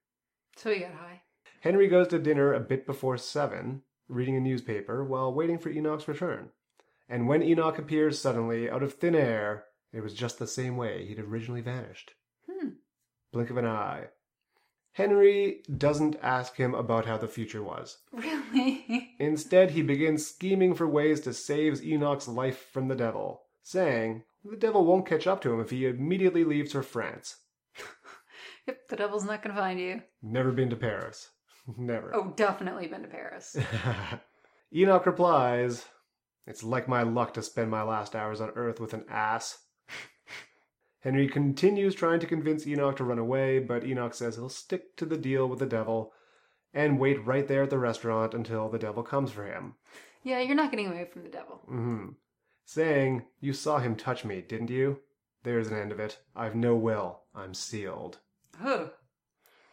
So 0.57 0.71
he 0.71 0.79
got 0.79 0.93
high. 0.93 1.21
Henry 1.61 1.87
goes 1.87 2.07
to 2.09 2.19
dinner 2.19 2.53
a 2.53 2.59
bit 2.59 2.87
before 2.87 3.17
7, 3.17 3.83
reading 4.09 4.35
a 4.35 4.39
newspaper 4.39 5.03
while 5.03 5.33
waiting 5.33 5.59
for 5.59 5.69
Enoch's 5.69 6.07
return. 6.07 6.49
And 7.07 7.27
when 7.27 7.43
Enoch 7.43 7.77
appears 7.77 8.19
suddenly 8.19 8.69
out 8.69 8.81
of 8.81 8.93
thin 8.93 9.15
air, 9.15 9.65
it 9.93 10.01
was 10.01 10.13
just 10.13 10.39
the 10.39 10.47
same 10.47 10.75
way 10.75 11.05
he'd 11.05 11.19
originally 11.19 11.61
vanished. 11.61 12.13
Hmm. 12.49 12.69
Blink 13.31 13.51
of 13.51 13.57
an 13.57 13.65
eye. 13.65 14.07
Henry 14.93 15.61
doesn't 15.77 16.17
ask 16.23 16.55
him 16.55 16.73
about 16.73 17.05
how 17.05 17.17
the 17.17 17.27
future 17.27 17.61
was. 17.61 17.99
Really? 18.11 19.11
Instead, 19.19 19.71
he 19.71 19.83
begins 19.83 20.25
scheming 20.25 20.73
for 20.73 20.87
ways 20.87 21.19
to 21.21 21.33
save 21.33 21.83
Enoch's 21.83 22.27
life 22.27 22.69
from 22.73 22.87
the 22.87 22.95
devil, 22.95 23.43
saying 23.61 24.23
the 24.43 24.57
devil 24.57 24.85
won't 24.85 25.05
catch 25.05 25.27
up 25.27 25.39
to 25.41 25.53
him 25.53 25.59
if 25.59 25.69
he 25.69 25.85
immediately 25.85 26.43
leaves 26.43 26.71
for 26.71 26.81
France. 26.81 27.37
Yep, 28.67 28.87
the 28.89 28.95
devil's 28.95 29.23
not 29.25 29.41
gonna 29.41 29.55
find 29.55 29.79
you. 29.79 30.01
Never 30.21 30.51
been 30.51 30.69
to 30.69 30.75
Paris. 30.75 31.29
Never. 31.77 32.13
Oh, 32.15 32.33
definitely 32.35 32.87
been 32.87 33.01
to 33.01 33.07
Paris. 33.07 33.55
Enoch 34.75 35.05
replies, 35.05 35.85
It's 36.45 36.63
like 36.63 36.87
my 36.87 37.03
luck 37.03 37.33
to 37.35 37.41
spend 37.41 37.71
my 37.71 37.83
last 37.83 38.15
hours 38.15 38.41
on 38.41 38.49
Earth 38.55 38.79
with 38.79 38.93
an 38.93 39.05
ass. 39.09 39.59
Henry 41.01 41.27
continues 41.27 41.95
trying 41.95 42.19
to 42.19 42.27
convince 42.27 42.67
Enoch 42.67 42.97
to 42.97 43.03
run 43.03 43.19
away, 43.19 43.59
but 43.59 43.85
Enoch 43.85 44.13
says 44.13 44.35
he'll 44.35 44.49
stick 44.49 44.95
to 44.97 45.05
the 45.05 45.17
deal 45.17 45.47
with 45.47 45.59
the 45.59 45.65
devil 45.65 46.11
and 46.73 46.99
wait 46.99 47.25
right 47.25 47.47
there 47.47 47.63
at 47.63 47.69
the 47.69 47.77
restaurant 47.79 48.33
until 48.33 48.67
the 48.69 48.79
devil 48.79 49.03
comes 49.03 49.31
for 49.31 49.45
him. 49.45 49.75
yeah, 50.23 50.39
you're 50.41 50.55
not 50.55 50.69
getting 50.71 50.87
away 50.87 51.05
from 51.05 51.23
the 51.23 51.29
devil. 51.29 51.61
Mm-hmm. 51.69 52.09
Saying, 52.65 53.23
You 53.39 53.53
saw 53.53 53.77
him 53.79 53.95
touch 53.95 54.25
me, 54.25 54.41
didn't 54.41 54.69
you? 54.69 54.99
There's 55.43 55.67
an 55.69 55.77
end 55.77 55.91
of 55.93 55.99
it. 55.99 56.19
I've 56.35 56.55
no 56.55 56.75
will. 56.75 57.21
I'm 57.33 57.53
sealed. 57.53 58.17
Ugh. 58.63 58.91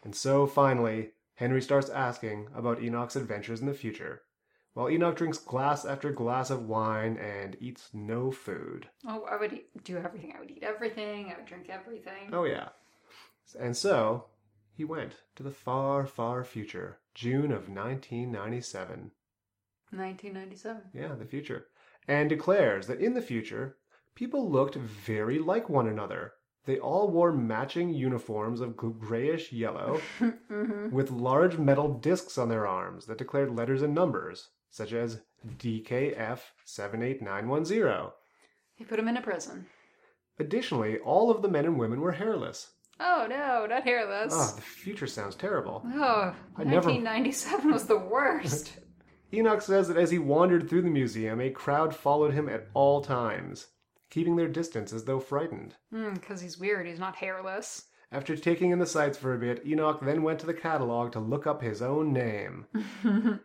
And 0.03 0.15
so, 0.15 0.45
finally, 0.45 1.11
Henry 1.35 1.61
starts 1.61 1.89
asking 1.89 2.47
about 2.55 2.81
Enoch's 2.81 3.15
adventures 3.15 3.59
in 3.59 3.67
the 3.67 3.73
future, 3.73 4.21
while 4.73 4.89
Enoch 4.89 5.15
drinks 5.15 5.37
glass 5.37 5.85
after 5.85 6.11
glass 6.11 6.49
of 6.49 6.67
wine 6.67 7.17
and 7.17 7.57
eats 7.59 7.89
no 7.93 8.31
food. 8.31 8.89
Oh, 9.07 9.25
I 9.29 9.37
would 9.37 9.53
eat, 9.53 9.83
do 9.83 9.97
everything. 9.97 10.33
I 10.35 10.39
would 10.39 10.51
eat 10.51 10.63
everything. 10.63 11.31
I 11.31 11.37
would 11.37 11.45
drink 11.45 11.69
everything. 11.69 12.29
Oh, 12.31 12.43
yeah. 12.43 12.69
And 13.59 13.75
so, 13.75 14.25
he 14.71 14.83
went 14.83 15.13
to 15.35 15.43
the 15.43 15.51
far, 15.51 16.05
far 16.05 16.43
future, 16.43 16.99
June 17.13 17.51
of 17.51 17.69
1997. 17.69 19.11
1997. 19.91 20.81
Yeah, 20.93 21.15
the 21.15 21.25
future. 21.25 21.67
And 22.07 22.29
declares 22.29 22.87
that 22.87 22.99
in 22.99 23.13
the 23.13 23.21
future, 23.21 23.77
people 24.13 24.49
looked 24.49 24.75
very 24.75 25.39
like 25.39 25.69
one 25.69 25.87
another. 25.87 26.33
They 26.65 26.79
all 26.79 27.09
wore 27.09 27.31
matching 27.31 27.93
uniforms 27.93 28.59
of 28.59 28.75
grayish 28.75 29.51
yellow 29.51 30.01
mm-hmm. 30.19 30.89
with 30.89 31.11
large 31.11 31.57
metal 31.57 31.93
discs 31.93 32.39
on 32.39 32.49
their 32.49 32.65
arms 32.65 33.05
that 33.05 33.19
declared 33.19 33.55
letters 33.55 33.83
and 33.83 33.93
numbers, 33.93 34.49
such 34.69 34.93
as 34.93 35.21
DKF78910. 35.59 38.11
He 38.75 38.83
put 38.83 38.99
him 38.99 39.07
in 39.07 39.17
a 39.17 39.21
prison. 39.21 39.65
Additionally, 40.39 40.97
all 40.99 41.31
of 41.31 41.41
the 41.41 41.47
men 41.47 41.65
and 41.65 41.79
women 41.79 42.01
were 42.01 42.11
hairless. 42.11 42.71
Oh 42.99 43.25
no, 43.29 43.65
not 43.67 43.83
hairless. 43.83 44.33
Ah, 44.35 44.53
the 44.55 44.61
future 44.61 45.07
sounds 45.07 45.35
terrible. 45.35 45.81
Oh, 45.85 46.33
I 46.57 46.63
never- 46.63 46.89
1997 46.89 47.71
was 47.71 47.85
the 47.85 47.97
worst. 47.97 48.73
Enoch 49.33 49.61
says 49.61 49.87
that 49.87 49.97
as 49.97 50.11
he 50.11 50.19
wandered 50.19 50.69
through 50.69 50.83
the 50.83 50.89
museum, 50.89 51.41
a 51.41 51.49
crowd 51.49 51.95
followed 51.95 52.33
him 52.33 52.47
at 52.47 52.67
all 52.73 53.01
times, 53.01 53.67
keeping 54.09 54.35
their 54.35 54.47
distance 54.47 54.93
as 54.93 55.05
though 55.05 55.19
frightened. 55.19 55.75
Because 55.91 56.41
he's 56.41 56.57
weird. 56.57 56.85
He's 56.87 56.99
not 56.99 57.15
hairless. 57.15 57.85
After 58.11 58.35
taking 58.37 58.71
in 58.71 58.79
the 58.79 58.85
sights 58.85 59.17
for 59.17 59.33
a 59.33 59.37
bit, 59.39 59.65
Enoch 59.65 59.99
then 60.01 60.23
went 60.23 60.39
to 60.39 60.45
the 60.45 60.53
catalog 60.53 61.11
to 61.13 61.19
look 61.19 61.47
up 61.47 61.61
his 61.61 61.81
own 61.81 62.13
name, 62.13 62.65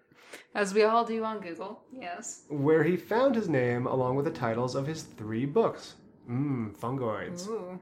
As 0.54 0.74
we 0.74 0.82
all 0.84 1.04
do 1.04 1.24
on 1.24 1.40
Google. 1.40 1.82
Yes. 1.98 2.44
where 2.48 2.84
he 2.84 2.96
found 2.96 3.34
his 3.34 3.48
name 3.48 3.86
along 3.86 4.16
with 4.16 4.24
the 4.26 4.30
titles 4.30 4.74
of 4.74 4.86
his 4.86 5.02
three 5.02 5.44
books. 5.46 5.94
Mmm, 6.30 6.76
fungoids. 6.78 7.48
Ooh. 7.48 7.80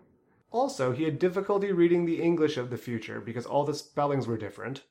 Also, 0.50 0.92
he 0.92 1.04
had 1.04 1.18
difficulty 1.18 1.72
reading 1.72 2.06
the 2.06 2.22
English 2.22 2.56
of 2.56 2.70
the 2.70 2.78
future 2.78 3.20
because 3.20 3.44
all 3.44 3.64
the 3.64 3.74
spellings 3.74 4.26
were 4.26 4.38
different. 4.38 4.84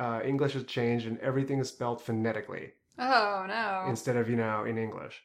Uh, 0.00 0.20
English 0.24 0.54
has 0.54 0.64
changed 0.64 1.06
and 1.06 1.18
everything 1.20 1.58
is 1.60 1.68
spelled 1.68 2.02
phonetically 2.02 2.72
Oh 2.98 3.44
no. 3.46 3.84
instead 3.88 4.16
of, 4.16 4.28
you 4.28 4.36
know, 4.36 4.64
in 4.64 4.76
English. 4.78 5.22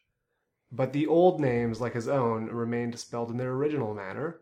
But 0.72 0.94
the 0.94 1.08
old 1.08 1.40
names, 1.40 1.82
like 1.82 1.94
his 1.94 2.08
own, 2.08 2.48
remained 2.48 2.98
spelled 2.98 3.30
in 3.30 3.38
their 3.38 3.52
original 3.52 3.94
manner. 3.94 4.40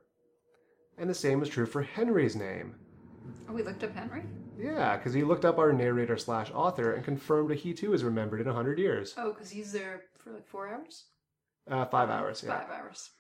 And 0.98 1.10
the 1.10 1.16
same 1.16 1.42
is 1.42 1.50
true 1.50 1.66
for 1.66 1.82
Henry's 1.82 2.36
name. 2.36 2.76
Oh, 3.48 3.54
we 3.54 3.64
looked 3.64 3.84
up 3.84 3.96
Henry. 3.96 4.24
Yeah, 4.60 4.98
because 4.98 5.14
he 5.14 5.24
looked 5.24 5.46
up 5.46 5.58
our 5.58 5.74
narrator 5.74 6.18
slash 6.18 6.52
author 6.52 6.94
and 6.94 7.04
confirmed 7.04 7.50
that 7.50 7.60
he 7.60 7.74
too 7.74 7.94
is 7.94 8.04
remembered 8.04 8.42
in 8.42 8.48
a 8.48 8.54
hundred 8.54 8.78
years. 8.78 9.16
Oh, 9.18 9.32
because 9.32 9.50
he's 9.50 9.72
there 9.72 10.04
for 10.18 10.32
like 10.32 10.48
four 10.48 10.68
hours. 10.68 11.06
Uh, 11.70 11.86
five 11.86 12.10
hours, 12.10 12.44
yeah. 12.46 12.60
Five 12.60 12.70
hours. 12.70 13.12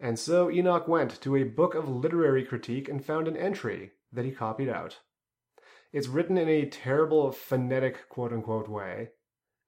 And 0.00 0.18
so 0.18 0.50
Enoch 0.50 0.88
went 0.88 1.20
to 1.20 1.36
a 1.36 1.44
book 1.44 1.74
of 1.74 1.88
literary 1.88 2.44
critique 2.44 2.88
and 2.88 3.04
found 3.04 3.28
an 3.28 3.36
entry 3.36 3.92
that 4.12 4.24
he 4.24 4.30
copied 4.30 4.68
out. 4.68 4.98
It's 5.92 6.08
written 6.08 6.38
in 6.38 6.48
a 6.48 6.66
terrible 6.66 7.32
phonetic 7.32 8.08
quote 8.08 8.32
unquote 8.32 8.68
way, 8.68 9.10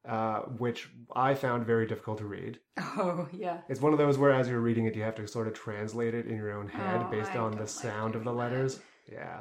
uh, 0.08 0.40
which 0.58 0.88
I 1.14 1.34
found 1.34 1.66
very 1.66 1.86
difficult 1.86 2.18
to 2.18 2.24
read. 2.24 2.58
Oh 2.78 3.28
yeah. 3.32 3.58
It's 3.68 3.80
one 3.80 3.92
of 3.92 3.98
those 3.98 4.18
where 4.18 4.32
as 4.32 4.48
you're 4.48 4.60
reading 4.60 4.86
it, 4.86 4.96
you 4.96 5.02
have 5.02 5.14
to 5.16 5.26
sort 5.28 5.46
of 5.46 5.54
translate 5.54 6.14
it 6.14 6.26
in 6.26 6.36
your 6.36 6.52
own 6.52 6.68
head 6.68 7.02
Oh, 7.06 7.10
based 7.10 7.32
I 7.34 7.38
on 7.38 7.52
the 7.52 7.58
like 7.60 7.68
sound 7.68 8.14
of 8.14 8.24
the 8.24 8.30
doing 8.32 8.38
that. 8.38 8.42
letters. 8.52 8.80
Yeah. 9.10 9.40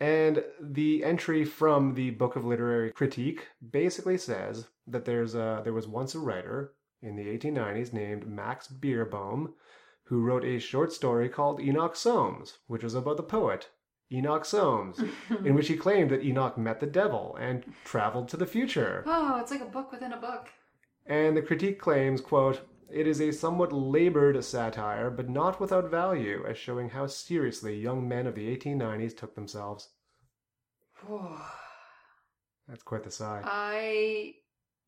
And 0.00 0.42
the 0.60 1.04
entry 1.04 1.44
from 1.44 1.94
the 1.94 2.10
Book 2.10 2.36
of 2.36 2.44
Literary 2.44 2.90
Critique 2.90 3.46
basically 3.70 4.18
says 4.18 4.66
that 4.86 5.04
there's 5.04 5.34
a, 5.34 5.60
there 5.62 5.72
was 5.72 5.86
once 5.86 6.14
a 6.14 6.18
writer 6.18 6.72
in 7.00 7.16
the 7.16 7.26
1890s 7.26 7.92
named 7.92 8.26
Max 8.26 8.66
Beerbohm 8.68 9.52
who 10.04 10.20
wrote 10.22 10.44
a 10.44 10.58
short 10.58 10.92
story 10.92 11.28
called 11.28 11.60
Enoch 11.60 11.94
Soames, 11.96 12.58
which 12.66 12.82
was 12.82 12.94
about 12.94 13.16
the 13.16 13.22
poet 13.22 13.68
Enoch 14.12 14.44
Soames, 14.44 15.00
in 15.44 15.54
which 15.54 15.68
he 15.68 15.76
claimed 15.76 16.10
that 16.10 16.22
Enoch 16.22 16.56
met 16.58 16.80
the 16.80 16.86
devil 16.86 17.36
and 17.40 17.64
traveled 17.84 18.28
to 18.28 18.36
the 18.36 18.46
future. 18.46 19.02
Oh, 19.06 19.38
it's 19.40 19.50
like 19.50 19.60
a 19.62 19.66
book 19.66 19.90
within 19.90 20.12
a 20.12 20.16
book. 20.20 20.48
And 21.06 21.36
the 21.36 21.42
critique 21.42 21.78
claims, 21.80 22.20
quote, 22.20 22.66
it 22.90 23.06
is 23.06 23.20
a 23.20 23.32
somewhat 23.32 23.72
labored 23.72 24.42
satire, 24.44 25.10
but 25.10 25.28
not 25.28 25.58
without 25.60 25.90
value, 25.90 26.44
as 26.48 26.56
showing 26.56 26.90
how 26.90 27.06
seriously 27.06 27.78
young 27.78 28.06
men 28.08 28.26
of 28.26 28.34
the 28.34 28.54
1890s 28.56 29.16
took 29.16 29.34
themselves. 29.34 29.88
That's 32.68 32.82
quite 32.82 33.04
the 33.04 33.10
sigh. 33.10 33.42
I 33.44 34.34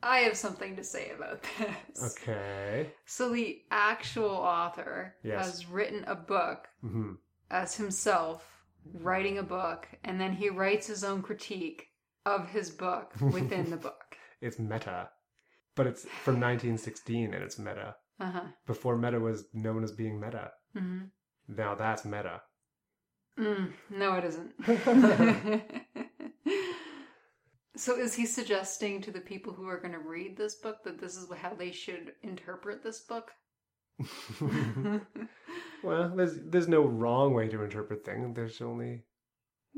I 0.01 0.19
have 0.19 0.37
something 0.37 0.75
to 0.75 0.83
say 0.83 1.11
about 1.15 1.43
this. 1.59 2.17
Okay. 2.21 2.91
So 3.05 3.29
the 3.33 3.61
actual 3.71 4.29
author 4.29 5.15
Yes. 5.23 5.45
has 5.45 5.65
written 5.67 6.03
a 6.07 6.15
book 6.15 6.67
hmm 6.81 7.13
as 7.49 7.75
himself 7.75 8.56
writing 8.93 9.37
a 9.37 9.43
book 9.43 9.87
and 10.03 10.19
then 10.19 10.33
he 10.33 10.49
writes 10.49 10.87
his 10.87 11.03
own 11.03 11.21
critique 11.21 11.87
of 12.25 12.49
his 12.49 12.69
book 12.69 13.13
within 13.21 13.69
the 13.69 13.77
book. 13.77 14.17
It's 14.41 14.59
meta. 14.59 15.09
But 15.75 15.87
it's 15.87 16.03
from 16.23 16.35
1916 16.41 17.33
and 17.33 17.43
it's 17.43 17.59
meta. 17.59 17.95
Uh-huh. 18.19 18.41
Before 18.65 18.97
meta 18.97 19.19
was 19.19 19.45
known 19.53 19.83
as 19.83 19.91
being 19.91 20.19
meta. 20.19 20.51
hmm 20.75 21.03
Now 21.47 21.75
that's 21.75 22.05
meta. 22.05 22.41
Mm, 23.39 23.71
no, 23.91 24.15
it 24.15 24.23
isn't. 24.25 24.53
so 27.75 27.95
is 27.95 28.15
he 28.15 28.25
suggesting 28.25 28.99
to 29.01 29.11
the 29.11 29.21
people 29.21 29.53
who 29.53 29.67
are 29.67 29.79
going 29.79 29.93
to 29.93 29.99
read 29.99 30.35
this 30.35 30.55
book 30.55 30.77
that 30.83 30.99
this 30.99 31.15
is 31.15 31.27
how 31.41 31.53
they 31.53 31.71
should 31.71 32.13
interpret 32.23 32.83
this 32.83 33.01
book? 33.01 33.31
Well, 35.83 36.13
there's 36.15 36.37
there's 36.45 36.67
no 36.67 36.83
wrong 36.83 37.33
way 37.33 37.47
to 37.47 37.63
interpret 37.63 38.05
things. 38.05 38.35
There's 38.35 38.61
only 38.61 39.03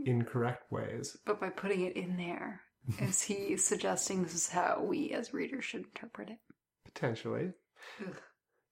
incorrect 0.05 0.71
ways. 0.71 1.17
but 1.25 1.39
by 1.39 1.49
putting 1.49 1.81
it 1.85 1.95
in 1.95 2.17
there, 2.17 2.61
is 2.99 3.21
he 3.21 3.57
suggesting 3.57 4.23
this 4.23 4.33
is 4.35 4.49
how 4.49 4.83
we 4.87 5.11
as 5.11 5.33
readers 5.33 5.65
should 5.65 5.85
interpret 5.85 6.29
it? 6.29 6.39
Potentially. 6.85 7.51
Ugh. 8.05 8.15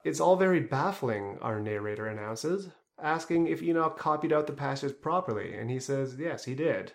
It's 0.04 0.20
all 0.20 0.38
very 0.38 0.62
baffling, 0.62 1.38
our 1.42 1.60
narrator 1.60 2.08
announces, 2.08 2.70
asking 3.02 3.48
if 3.48 3.62
Enoch 3.62 3.98
copied 3.98 4.32
out 4.32 4.48
the 4.48 4.54
passage 4.54 5.02
properly, 5.02 5.54
and 5.54 5.70
he 5.70 5.80
says 5.80 6.16
yes, 6.18 6.46
he 6.46 6.56
did. 6.56 6.94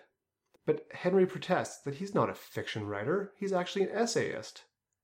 But 0.65 0.87
Henry 0.91 1.25
protests 1.25 1.81
that 1.81 1.95
he's 1.95 2.15
not 2.15 2.29
a 2.29 2.33
fiction 2.33 2.87
writer, 2.87 3.33
he's 3.37 3.53
actually 3.53 3.83
an 3.83 3.95
essayist. 3.95 4.63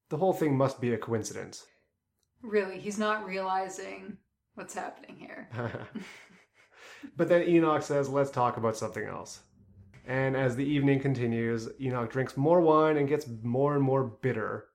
The 0.10 0.18
whole 0.18 0.34
thing 0.34 0.58
must 0.58 0.82
be 0.82 0.94
a 0.94 0.98
coincidence. 0.98 1.66
Really, 2.42 2.80
he's 2.80 2.98
not 2.98 3.26
realizing 3.26 4.18
what's 4.60 4.76
happening 4.76 5.16
here. 5.18 5.50
but 7.18 7.30
then 7.30 7.48
Enoch 7.48 7.82
says, 7.82 8.10
let's 8.10 8.30
talk 8.30 8.58
about 8.58 8.78
something 8.78 9.06
else. 9.06 9.40
And 10.06 10.36
as 10.36 10.56
the 10.56 10.66
evening 10.66 11.00
continues, 11.00 11.70
Enoch 11.80 12.12
drinks 12.12 12.36
more 12.36 12.60
wine 12.60 12.98
and 12.98 13.08
gets 13.08 13.26
more 13.42 13.76
and 13.76 13.84
more 13.84 14.04
bitter, 14.04 14.66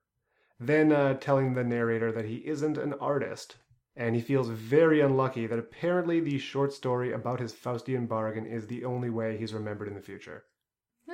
then 0.59 0.91
uh, 0.91 1.13
telling 1.15 1.53
the 1.53 1.63
narrator 1.63 2.11
that 2.11 2.25
he 2.25 2.37
isn't 2.37 2.77
an 2.77 2.93
artist. 2.93 3.57
And 3.95 4.15
he 4.15 4.21
feels 4.21 4.49
very 4.49 5.01
unlucky 5.01 5.45
that 5.47 5.59
apparently 5.59 6.19
the 6.19 6.39
short 6.39 6.73
story 6.73 7.13
about 7.13 7.39
his 7.39 7.53
Faustian 7.53 8.07
bargain 8.07 8.45
is 8.45 8.67
the 8.67 8.83
only 8.85 9.09
way 9.09 9.37
he's 9.37 9.53
remembered 9.53 9.87
in 9.87 9.93
the 9.93 10.01
future. 10.01 10.45
Eh, 11.09 11.13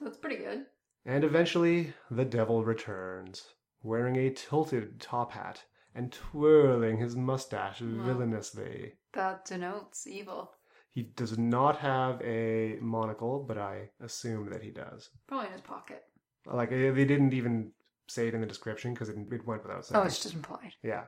that's 0.00 0.16
pretty 0.16 0.36
good. 0.36 0.66
And 1.04 1.24
eventually, 1.24 1.92
the 2.10 2.24
devil 2.24 2.64
returns, 2.64 3.48
wearing 3.82 4.16
a 4.16 4.30
tilted 4.30 5.00
top 5.00 5.32
hat 5.32 5.64
and 5.94 6.12
twirling 6.12 6.98
his 6.98 7.14
mustache 7.16 7.80
Wow. 7.80 8.04
villainously. 8.04 8.94
That 9.12 9.44
denotes 9.44 10.06
evil. 10.06 10.52
He 10.90 11.02
does 11.02 11.38
not 11.38 11.78
have 11.78 12.20
a 12.22 12.76
monocle, 12.80 13.44
but 13.46 13.56
I 13.58 13.90
assume 14.00 14.50
that 14.50 14.62
he 14.62 14.70
does. 14.70 15.08
Probably 15.26 15.46
in 15.46 15.52
his 15.52 15.60
pocket. 15.62 16.02
Like 16.46 16.70
eh, 16.72 16.90
they 16.90 17.04
didn't 17.04 17.32
even 17.32 17.72
say 18.08 18.28
it 18.28 18.34
in 18.34 18.40
the 18.40 18.46
description 18.46 18.92
because 18.92 19.08
it, 19.08 19.16
it 19.30 19.46
went 19.46 19.62
without 19.62 19.86
saying. 19.86 20.00
Oh, 20.02 20.04
it's 20.06 20.22
just 20.22 20.34
implied. 20.34 20.74
Yeah. 20.82 21.04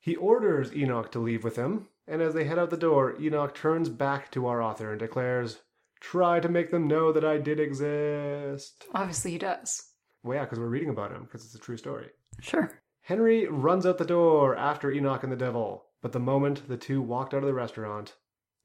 He 0.00 0.16
orders 0.16 0.74
Enoch 0.74 1.10
to 1.12 1.18
leave 1.18 1.44
with 1.44 1.56
him, 1.56 1.88
and 2.06 2.20
as 2.20 2.34
they 2.34 2.44
head 2.44 2.58
out 2.58 2.68
the 2.68 2.76
door, 2.76 3.18
Enoch 3.18 3.54
turns 3.54 3.88
back 3.88 4.30
to 4.32 4.46
our 4.46 4.60
author 4.60 4.90
and 4.90 4.98
declares, 5.00 5.60
Try 6.00 6.40
to 6.40 6.48
make 6.50 6.70
them 6.70 6.86
know 6.86 7.10
that 7.12 7.24
I 7.24 7.38
did 7.38 7.58
exist. 7.58 8.84
Obviously, 8.94 9.30
he 9.30 9.38
does. 9.38 9.82
Well, 10.22 10.36
yeah, 10.36 10.44
because 10.44 10.58
we're 10.58 10.66
reading 10.66 10.90
about 10.90 11.12
him, 11.12 11.22
because 11.22 11.46
it's 11.46 11.54
a 11.54 11.58
true 11.58 11.78
story. 11.78 12.08
Sure. 12.42 12.70
Henry 13.04 13.46
runs 13.46 13.84
out 13.86 13.98
the 13.98 14.04
door 14.04 14.56
after 14.56 14.90
Enoch 14.90 15.22
and 15.22 15.30
the 15.32 15.36
devil, 15.36 15.84
but 16.00 16.12
the 16.12 16.18
moment 16.20 16.68
the 16.68 16.76
two 16.76 17.02
walked 17.02 17.34
out 17.34 17.42
of 17.42 17.46
the 17.46 17.54
restaurant, 17.54 18.14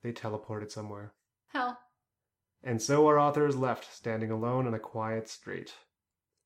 they 0.02 0.12
teleported 0.14 0.72
somewhere. 0.72 1.14
Hell. 1.50 1.78
And 2.64 2.82
so 2.82 3.06
our 3.08 3.20
author 3.20 3.46
is 3.48 3.56
left 3.56 3.94
standing 3.94 4.32
alone 4.32 4.66
in 4.68 4.74
a 4.74 4.80
quiet 4.80 5.28
street. 5.30 5.74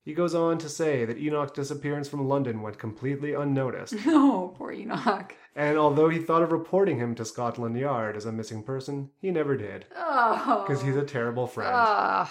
He 0.02 0.12
goes 0.12 0.34
on 0.34 0.58
to 0.58 0.68
say 0.68 1.04
that 1.04 1.18
Enoch's 1.18 1.52
disappearance 1.52 2.08
from 2.08 2.28
London 2.28 2.62
went 2.62 2.78
completely 2.78 3.32
unnoticed, 3.32 3.94
No, 4.06 4.48
poor 4.56 4.72
Enoch. 4.72 5.34
and 5.56 5.78
although 5.78 6.08
he 6.08 6.18
thought 6.18 6.42
of 6.42 6.52
reporting 6.52 6.98
him 6.98 7.14
to 7.14 7.24
Scotland 7.24 7.78
Yard 7.78 8.16
as 8.16 8.26
a 8.26 8.32
missing 8.32 8.62
person, 8.64 9.10
he 9.20 9.30
never 9.30 9.56
did, 9.56 9.86
Oh. 9.96 10.64
because 10.66 10.82
he's 10.82 10.96
a 10.96 11.04
terrible 11.04 11.46
friend. 11.46 11.72
Ugh. 11.74 12.28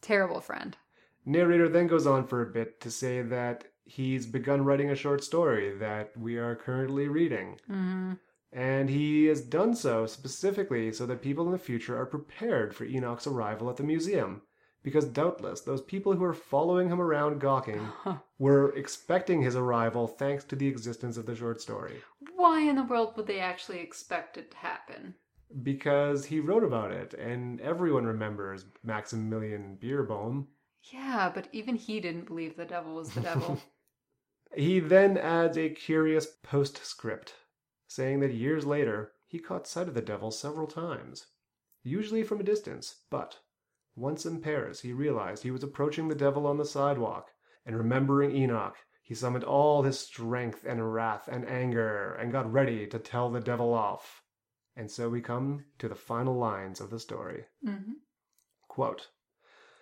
Terrible 0.00 0.40
friend. 0.40 0.76
Narrator 1.24 1.68
then 1.68 1.86
goes 1.86 2.06
on 2.06 2.26
for 2.26 2.42
a 2.42 2.46
bit 2.52 2.80
to 2.80 2.90
say 2.90 3.22
that 3.22 3.64
he's 3.84 4.26
begun 4.26 4.64
writing 4.64 4.90
a 4.90 4.96
short 4.96 5.22
story 5.22 5.76
that 5.78 6.16
we 6.16 6.36
are 6.36 6.56
currently 6.56 7.08
reading. 7.08 7.58
hmm 7.66 8.14
And 8.52 8.88
he 8.88 9.26
has 9.26 9.40
done 9.40 9.74
so 9.74 10.06
specifically 10.06 10.92
so 10.92 11.06
that 11.06 11.22
people 11.22 11.44
in 11.46 11.52
the 11.52 11.58
future 11.58 11.98
are 11.98 12.06
prepared 12.06 12.74
for 12.74 12.84
Enoch's 12.84 13.26
arrival 13.26 13.68
at 13.68 13.76
the 13.76 13.82
museum. 13.82 14.42
Because 14.82 15.06
doubtless 15.06 15.62
those 15.62 15.80
people 15.80 16.12
who 16.12 16.24
are 16.24 16.34
following 16.34 16.88
him 16.90 17.00
around 17.00 17.40
gawking 17.40 17.88
were 18.38 18.74
expecting 18.76 19.40
his 19.40 19.56
arrival 19.56 20.06
thanks 20.06 20.44
to 20.44 20.56
the 20.56 20.68
existence 20.68 21.16
of 21.16 21.24
the 21.24 21.34
short 21.34 21.60
story. 21.62 22.02
Why 22.36 22.60
in 22.60 22.76
the 22.76 22.82
world 22.82 23.16
would 23.16 23.26
they 23.26 23.40
actually 23.40 23.80
expect 23.80 24.36
it 24.36 24.50
to 24.50 24.56
happen? 24.58 25.14
Because 25.62 26.26
he 26.26 26.38
wrote 26.40 26.64
about 26.64 26.90
it, 26.90 27.14
and 27.14 27.60
everyone 27.62 28.04
remembers 28.04 28.66
Maximilian 28.82 29.78
Beerbohm. 29.80 30.48
Yeah, 30.92 31.30
but 31.34 31.48
even 31.52 31.76
he 31.76 31.98
didn't 32.00 32.26
believe 32.26 32.56
the 32.56 32.64
devil 32.66 32.94
was 32.94 33.10
the 33.10 33.20
devil. 33.22 33.58
He 34.56 34.78
then 34.78 35.18
adds 35.18 35.56
a 35.58 35.68
curious 35.70 36.26
postscript, 36.42 37.34
saying 37.88 38.20
that 38.20 38.34
years 38.34 38.64
later 38.64 39.12
he 39.26 39.38
caught 39.38 39.66
sight 39.66 39.88
of 39.88 39.94
the 39.94 40.02
devil 40.02 40.30
several 40.30 40.66
times, 40.66 41.26
usually 41.82 42.22
from 42.22 42.40
a 42.40 42.44
distance, 42.44 43.02
but 43.10 43.40
once 43.96 44.24
in 44.24 44.40
Paris 44.40 44.80
he 44.80 44.92
realized 44.92 45.42
he 45.42 45.50
was 45.50 45.62
approaching 45.62 46.08
the 46.08 46.14
devil 46.14 46.46
on 46.46 46.56
the 46.56 46.64
sidewalk, 46.64 47.30
and 47.66 47.76
remembering 47.76 48.30
Enoch, 48.30 48.76
he 49.02 49.14
summoned 49.14 49.44
all 49.44 49.82
his 49.82 49.98
strength 49.98 50.64
and 50.64 50.94
wrath 50.94 51.28
and 51.28 51.48
anger 51.48 52.14
and 52.14 52.32
got 52.32 52.50
ready 52.50 52.86
to 52.86 52.98
tell 52.98 53.30
the 53.30 53.40
devil 53.40 53.74
off. 53.74 54.22
And 54.76 54.90
so 54.90 55.08
we 55.08 55.20
come 55.20 55.64
to 55.78 55.88
the 55.88 55.94
final 55.94 56.36
lines 56.36 56.80
of 56.80 56.90
the 56.90 56.98
story. 56.98 57.44
hmm 57.64 57.94
Quote, 58.68 59.08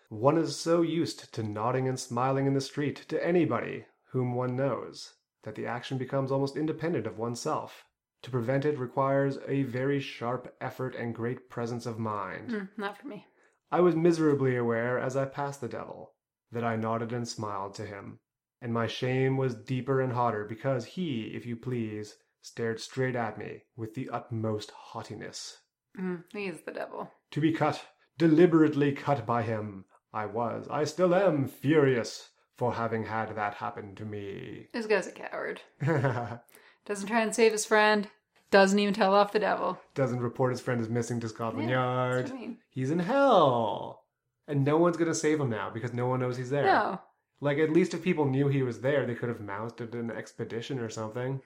one 0.08 0.36
is 0.36 0.56
so 0.56 0.82
used 0.82 1.32
to 1.32 1.42
nodding 1.42 1.88
and 1.88 1.98
smiling 1.98 2.46
in 2.46 2.52
the 2.52 2.60
street 2.60 2.96
to 3.08 3.26
anybody 3.26 3.86
whom 4.12 4.34
one 4.34 4.54
knows 4.54 5.14
that 5.42 5.54
the 5.54 5.66
action 5.66 5.96
becomes 5.96 6.30
almost 6.30 6.56
independent 6.56 7.06
of 7.06 7.18
oneself. 7.18 7.84
To 8.22 8.30
prevent 8.30 8.66
it 8.66 8.78
requires 8.78 9.38
a 9.48 9.62
very 9.62 10.00
sharp 10.00 10.54
effort 10.60 10.94
and 10.94 11.14
great 11.14 11.48
presence 11.48 11.86
of 11.86 11.98
mind. 11.98 12.50
Mm, 12.50 12.68
not 12.76 12.98
for 12.98 13.08
me. 13.08 13.26
I 13.70 13.80
was 13.80 13.96
miserably 13.96 14.54
aware 14.54 14.98
as 14.98 15.16
I 15.16 15.24
passed 15.24 15.62
the 15.62 15.68
devil 15.68 16.12
that 16.52 16.62
I 16.62 16.76
nodded 16.76 17.12
and 17.12 17.26
smiled 17.26 17.74
to 17.76 17.86
him, 17.86 18.20
and 18.60 18.72
my 18.72 18.86
shame 18.86 19.38
was 19.38 19.54
deeper 19.54 20.00
and 20.00 20.12
hotter 20.12 20.44
because 20.44 20.84
he, 20.84 21.32
if 21.34 21.46
you 21.46 21.56
please, 21.56 22.16
stared 22.42 22.80
straight 22.80 23.16
at 23.16 23.38
me 23.38 23.62
with 23.76 23.94
the 23.94 24.10
utmost 24.10 24.72
haughtiness. 24.72 25.56
Mm, 25.98 26.24
he 26.32 26.46
is 26.46 26.60
the 26.60 26.72
devil. 26.72 27.10
To 27.30 27.40
be 27.40 27.52
cut, 27.52 27.82
deliberately 28.18 28.92
cut 28.92 29.24
by 29.24 29.42
him, 29.42 29.86
I 30.12 30.26
was, 30.26 30.68
I 30.70 30.84
still 30.84 31.14
am 31.14 31.48
furious 31.48 32.28
for 32.62 32.72
having 32.72 33.04
had 33.04 33.34
that 33.34 33.54
happen 33.54 33.92
to 33.96 34.04
me. 34.04 34.68
This 34.72 34.86
guy's 34.86 35.08
a 35.08 35.10
coward. 35.10 35.60
Doesn't 36.86 37.08
try 37.08 37.20
and 37.20 37.34
save 37.34 37.50
his 37.50 37.64
friend. 37.64 38.06
Doesn't 38.52 38.78
even 38.78 38.94
tell 38.94 39.16
off 39.16 39.32
the 39.32 39.40
devil. 39.40 39.80
Doesn't 39.96 40.20
report 40.20 40.52
his 40.52 40.60
friend 40.60 40.80
is 40.80 40.88
missing 40.88 41.18
to 41.18 41.28
Scotland 41.28 41.68
Yeah, 41.68 41.74
Yard. 41.74 42.30
I 42.30 42.34
mean. 42.34 42.58
He's 42.70 42.92
in 42.92 43.00
hell. 43.00 44.04
And 44.46 44.64
no 44.64 44.76
one's 44.76 44.96
gonna 44.96 45.12
save 45.12 45.40
him 45.40 45.50
now 45.50 45.70
because 45.70 45.92
no 45.92 46.06
one 46.06 46.20
knows 46.20 46.36
he's 46.36 46.50
there. 46.50 46.62
No. 46.62 47.00
Like, 47.40 47.58
at 47.58 47.72
least 47.72 47.94
if 47.94 48.02
people 48.04 48.26
knew 48.26 48.46
he 48.46 48.62
was 48.62 48.80
there, 48.80 49.06
they 49.06 49.16
could 49.16 49.28
have 49.28 49.40
mounted 49.40 49.92
an 49.96 50.12
expedition 50.12 50.78
or 50.78 50.88
something. 50.88 51.40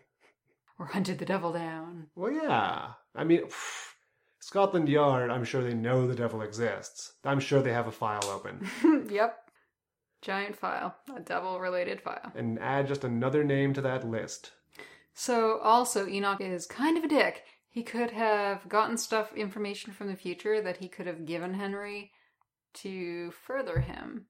Or 0.79 0.85
hunted 0.85 1.19
the 1.19 1.25
devil 1.25 1.51
down. 1.51 2.09
Well, 2.15 2.31
yeah. 2.31 2.89
I 3.15 3.25
mean, 3.25 3.45
pff, 3.45 3.93
Scotland 4.41 4.91
Yard, 4.91 5.31
I'm 5.31 5.45
sure 5.45 5.63
they 5.65 5.73
know 5.73 6.07
the 6.07 6.15
devil 6.15 6.43
exists. 6.43 7.15
I'm 7.25 7.41
sure 7.41 7.63
they 7.63 7.73
have 7.73 7.87
a 7.87 7.91
file 7.91 8.27
open. 8.27 8.69
yep. 9.11 9.46
Giant 10.23 10.57
file. 10.57 10.97
A 11.15 11.21
devil 11.21 11.61
related 11.61 12.01
file. 12.01 12.33
and 12.35 12.59
add 12.59 12.89
just 12.89 13.05
another 13.05 13.45
name 13.45 13.73
to 13.75 13.81
that 13.83 14.09
list. 14.09 14.53
So 15.15 15.59
also 15.61 16.07
Enoch 16.07 16.41
is 16.41 16.67
kind 16.67 16.99
of 16.99 17.05
a 17.05 17.09
dick. 17.09 17.45
He 17.69 17.83
could 17.83 18.11
have 18.11 18.69
gotten 18.69 18.97
stuff 18.97 19.33
information 19.35 19.93
from 19.93 20.09
the 20.09 20.17
future 20.17 20.61
that 20.63 20.79
he 20.79 20.89
could 20.89 21.07
have 21.07 21.27
given 21.27 21.55
Henry 21.55 22.11
to 22.75 23.31
further 23.31 23.81
him. 23.81 24.27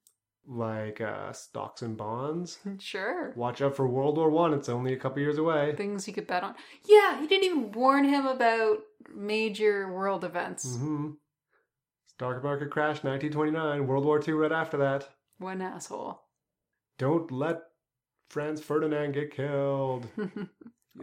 Like 0.48 1.00
uh, 1.00 1.32
stocks 1.32 1.82
and 1.82 1.96
bonds. 1.96 2.58
Sure. 2.78 3.32
Watch 3.36 3.60
out 3.62 3.74
for 3.74 3.88
World 3.88 4.16
War 4.16 4.30
One. 4.30 4.52
It's 4.54 4.68
only 4.68 4.92
a 4.92 4.96
couple 4.96 5.20
years 5.22 5.38
away. 5.38 5.74
Things 5.76 6.04
he 6.04 6.12
could 6.12 6.26
bet 6.28 6.44
on. 6.44 6.54
Yeah, 6.84 7.20
he 7.20 7.26
didn't 7.26 7.44
even 7.44 7.72
warn 7.72 8.04
him 8.04 8.26
about 8.26 8.78
major 9.14 9.92
world 9.92 10.24
events. 10.24 10.66
Mm-hmm. 10.76 11.10
Stock 12.06 12.42
market 12.44 12.70
crash, 12.70 13.02
1929. 13.02 13.86
World 13.88 14.04
War 14.04 14.20
Two 14.20 14.36
right 14.36 14.52
after 14.52 14.76
that. 14.78 15.08
One 15.38 15.60
asshole. 15.62 16.20
Don't 16.98 17.30
let 17.30 17.58
Franz 18.30 18.60
Ferdinand 18.60 19.12
get 19.12 19.34
killed. 19.34 20.06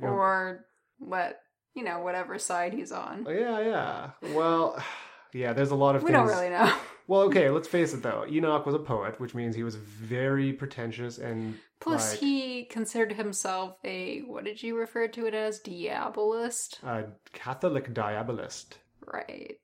Or 0.01 0.65
let, 0.99 1.37
you 1.75 1.83
know, 1.83 1.99
whatever 1.99 2.39
side 2.39 2.73
he's 2.73 2.91
on. 2.91 3.25
Oh, 3.27 3.31
yeah, 3.31 3.59
yeah. 3.59 4.09
Well, 4.33 4.83
yeah. 5.33 5.53
There's 5.53 5.69
a 5.69 5.75
lot 5.75 5.95
of 5.95 6.01
We 6.03 6.07
things. 6.11 6.17
don't 6.17 6.27
really 6.35 6.49
know. 6.49 6.73
Well, 7.05 7.23
okay. 7.23 7.49
Let's 7.49 7.67
face 7.67 7.93
it, 7.93 8.01
though. 8.01 8.25
Enoch 8.27 8.65
was 8.65 8.75
a 8.75 8.79
poet, 8.79 9.19
which 9.19 9.35
means 9.35 9.55
he 9.57 9.63
was 9.63 9.75
very 9.75 10.53
pretentious 10.53 11.17
and 11.17 11.59
Plus, 11.81 12.11
like, 12.11 12.19
he 12.21 12.63
considered 12.63 13.11
himself 13.11 13.75
a, 13.83 14.21
what 14.21 14.45
did 14.45 14.63
you 14.63 14.77
refer 14.77 15.09
to 15.09 15.25
it 15.27 15.33
as? 15.33 15.59
Diabolist? 15.59 16.81
a 16.81 17.07
Catholic 17.33 17.93
diabolist, 17.93 18.77
Right. 19.05 19.57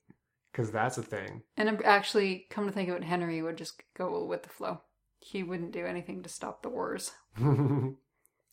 Because 0.52 0.72
that's 0.72 0.98
a 0.98 1.04
thing. 1.04 1.44
And 1.58 1.84
actually, 1.86 2.48
come 2.50 2.66
to 2.66 2.72
think 2.72 2.90
of 2.90 2.96
it, 2.98 3.04
Henry 3.04 3.42
would 3.42 3.58
just 3.58 3.82
go 3.98 4.24
with 4.26 4.44
the 4.44 4.50
flow. 4.50 4.82
He 5.20 5.44
wouldn't 5.44 5.72
do 5.74 5.86
anything 5.86 6.24
to 6.24 6.30
stop 6.30 6.62
the 6.64 6.70
wars. 6.70 7.12
I, 7.40 7.96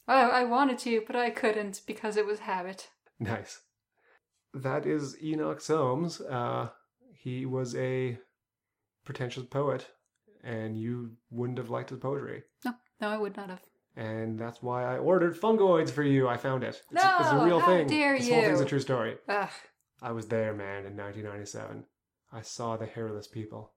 I 0.08 0.44
wanted 0.44 0.78
to, 0.80 1.02
but 1.06 1.16
I 1.16 1.30
couldn't 1.30 1.82
because 1.86 2.16
it 2.16 2.26
was 2.26 2.40
habit. 2.40 2.88
Nice. 3.18 3.60
That 4.54 4.86
is 4.86 5.16
Enoch 5.22 5.60
Soames. 5.60 6.20
Uh, 6.20 6.68
he 7.12 7.46
was 7.46 7.74
a 7.76 8.18
pretentious 9.04 9.44
poet, 9.44 9.86
and 10.44 10.78
you 10.78 11.12
wouldn't 11.30 11.58
have 11.58 11.70
liked 11.70 11.90
his 11.90 11.98
poetry. 11.98 12.42
No, 12.64 12.74
no, 13.00 13.08
I 13.08 13.18
would 13.18 13.36
not 13.36 13.50
have. 13.50 13.62
And 13.96 14.38
that's 14.38 14.62
why 14.62 14.84
I 14.84 14.98
ordered 14.98 15.40
fungoids 15.40 15.90
for 15.90 16.02
you. 16.02 16.28
I 16.28 16.36
found 16.36 16.62
it. 16.62 16.68
It's, 16.68 16.82
it's 16.92 17.04
a 17.04 17.34
No, 17.34 17.44
real 17.44 17.60
how 17.60 17.66
thing. 17.68 17.86
dare 17.86 18.18
this 18.18 18.28
whole 18.28 18.42
thing's 18.42 18.60
a 18.60 18.64
true 18.66 18.80
story. 18.80 19.16
Ugh. 19.28 19.48
I 20.00 20.12
was 20.12 20.28
there, 20.28 20.52
man, 20.52 20.86
in 20.86 20.96
1997. 20.96 21.84
I 22.32 22.42
saw 22.42 22.76
the 22.76 22.86
hairless 22.86 23.26
people 23.26 23.72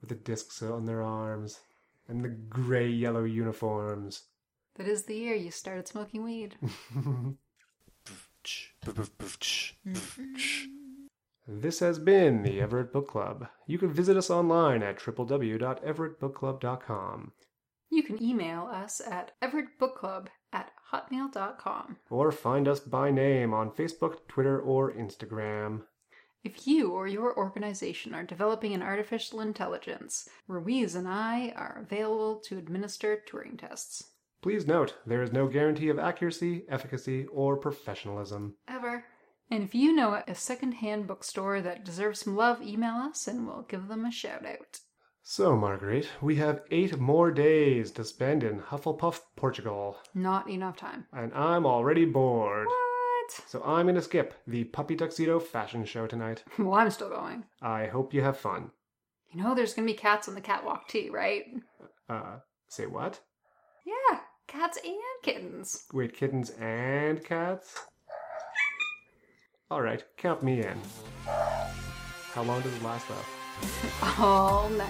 with 0.00 0.08
the 0.08 0.16
discs 0.16 0.62
on 0.62 0.86
their 0.86 1.02
arms 1.02 1.60
and 2.08 2.24
the 2.24 2.28
gray 2.28 2.88
yellow 2.88 3.24
uniforms. 3.24 4.24
That 4.76 4.88
is 4.88 5.04
the 5.04 5.14
year 5.14 5.34
you 5.34 5.50
started 5.50 5.86
smoking 5.86 6.24
weed. 6.24 6.56
This 11.46 11.80
has 11.80 11.98
been 11.98 12.42
the 12.42 12.60
Everett 12.60 12.92
Book 12.92 13.08
Club. 13.08 13.48
You 13.66 13.78
can 13.78 13.92
visit 13.92 14.16
us 14.16 14.30
online 14.30 14.82
at 14.82 14.98
www.everettbookclub.com 14.98 17.32
You 17.90 18.02
can 18.02 18.22
email 18.22 18.68
us 18.72 19.00
at 19.00 19.32
everettbookclub 19.42 20.28
hotmail.com. 20.92 21.96
or 22.10 22.32
find 22.32 22.68
us 22.68 22.80
by 22.80 23.10
name 23.10 23.54
on 23.54 23.70
Facebook, 23.70 24.26
Twitter, 24.28 24.60
or 24.60 24.92
Instagram. 24.92 25.82
If 26.44 26.66
you 26.66 26.90
or 26.90 27.06
your 27.06 27.36
organization 27.36 28.14
are 28.14 28.24
developing 28.24 28.74
an 28.74 28.82
artificial 28.82 29.40
intelligence, 29.40 30.28
Ruiz 30.48 30.96
and 30.96 31.08
I 31.08 31.52
are 31.56 31.78
available 31.80 32.40
to 32.46 32.58
administer 32.58 33.22
Turing 33.28 33.58
tests. 33.58 34.04
Please 34.42 34.66
note, 34.66 34.96
there 35.06 35.22
is 35.22 35.32
no 35.32 35.46
guarantee 35.46 35.88
of 35.88 36.00
accuracy, 36.00 36.64
efficacy, 36.68 37.26
or 37.26 37.56
professionalism. 37.56 38.56
Ever. 38.66 39.04
And 39.52 39.62
if 39.62 39.72
you 39.72 39.94
know 39.94 40.20
a 40.26 40.34
secondhand 40.34 41.06
bookstore 41.06 41.60
that 41.60 41.84
deserves 41.84 42.20
some 42.20 42.34
love, 42.34 42.60
email 42.60 42.94
us 42.96 43.28
and 43.28 43.46
we'll 43.46 43.62
give 43.62 43.86
them 43.86 44.04
a 44.04 44.10
shout 44.10 44.44
out. 44.44 44.80
So, 45.24 45.56
Marguerite, 45.56 46.08
we 46.20 46.36
have 46.36 46.62
eight 46.70 46.98
more 46.98 47.30
days 47.30 47.92
to 47.92 48.04
spend 48.04 48.42
in 48.42 48.58
Hufflepuff, 48.60 49.20
Portugal, 49.36 49.96
Not 50.14 50.48
enough 50.50 50.76
time. 50.76 51.06
and 51.12 51.32
I'm 51.32 51.64
already 51.64 52.04
bored. 52.04 52.66
What? 52.66 53.30
So 53.48 53.62
I'm 53.64 53.86
gonna 53.86 54.02
skip 54.02 54.34
the 54.46 54.64
puppy 54.64 54.96
tuxedo 54.96 55.38
fashion 55.38 55.84
show 55.84 56.06
tonight. 56.06 56.42
Well, 56.58 56.74
I'm 56.74 56.90
still 56.90 57.08
going. 57.08 57.44
I 57.62 57.86
hope 57.86 58.12
you 58.12 58.20
have 58.22 58.36
fun. 58.36 58.72
You 59.30 59.42
know, 59.42 59.54
there's 59.54 59.74
gonna 59.74 59.86
be 59.86 59.94
cats 59.94 60.28
on 60.28 60.34
the 60.34 60.40
catwalk 60.40 60.88
too, 60.88 61.10
right? 61.12 61.44
Uh, 62.08 62.38
say 62.68 62.86
what? 62.86 63.20
Yeah, 63.86 64.18
cats 64.48 64.78
and 64.84 64.96
kittens. 65.22 65.84
Wait, 65.92 66.14
kittens 66.16 66.50
and 66.50 67.24
cats? 67.24 67.78
Alright, 69.70 70.04
count 70.18 70.42
me 70.42 70.58
in. 70.60 70.78
How 72.34 72.42
long 72.42 72.60
does 72.62 72.74
it 72.74 72.82
last 72.82 73.08
though? 73.08 73.14
All 74.18 74.68
night. 74.70 74.88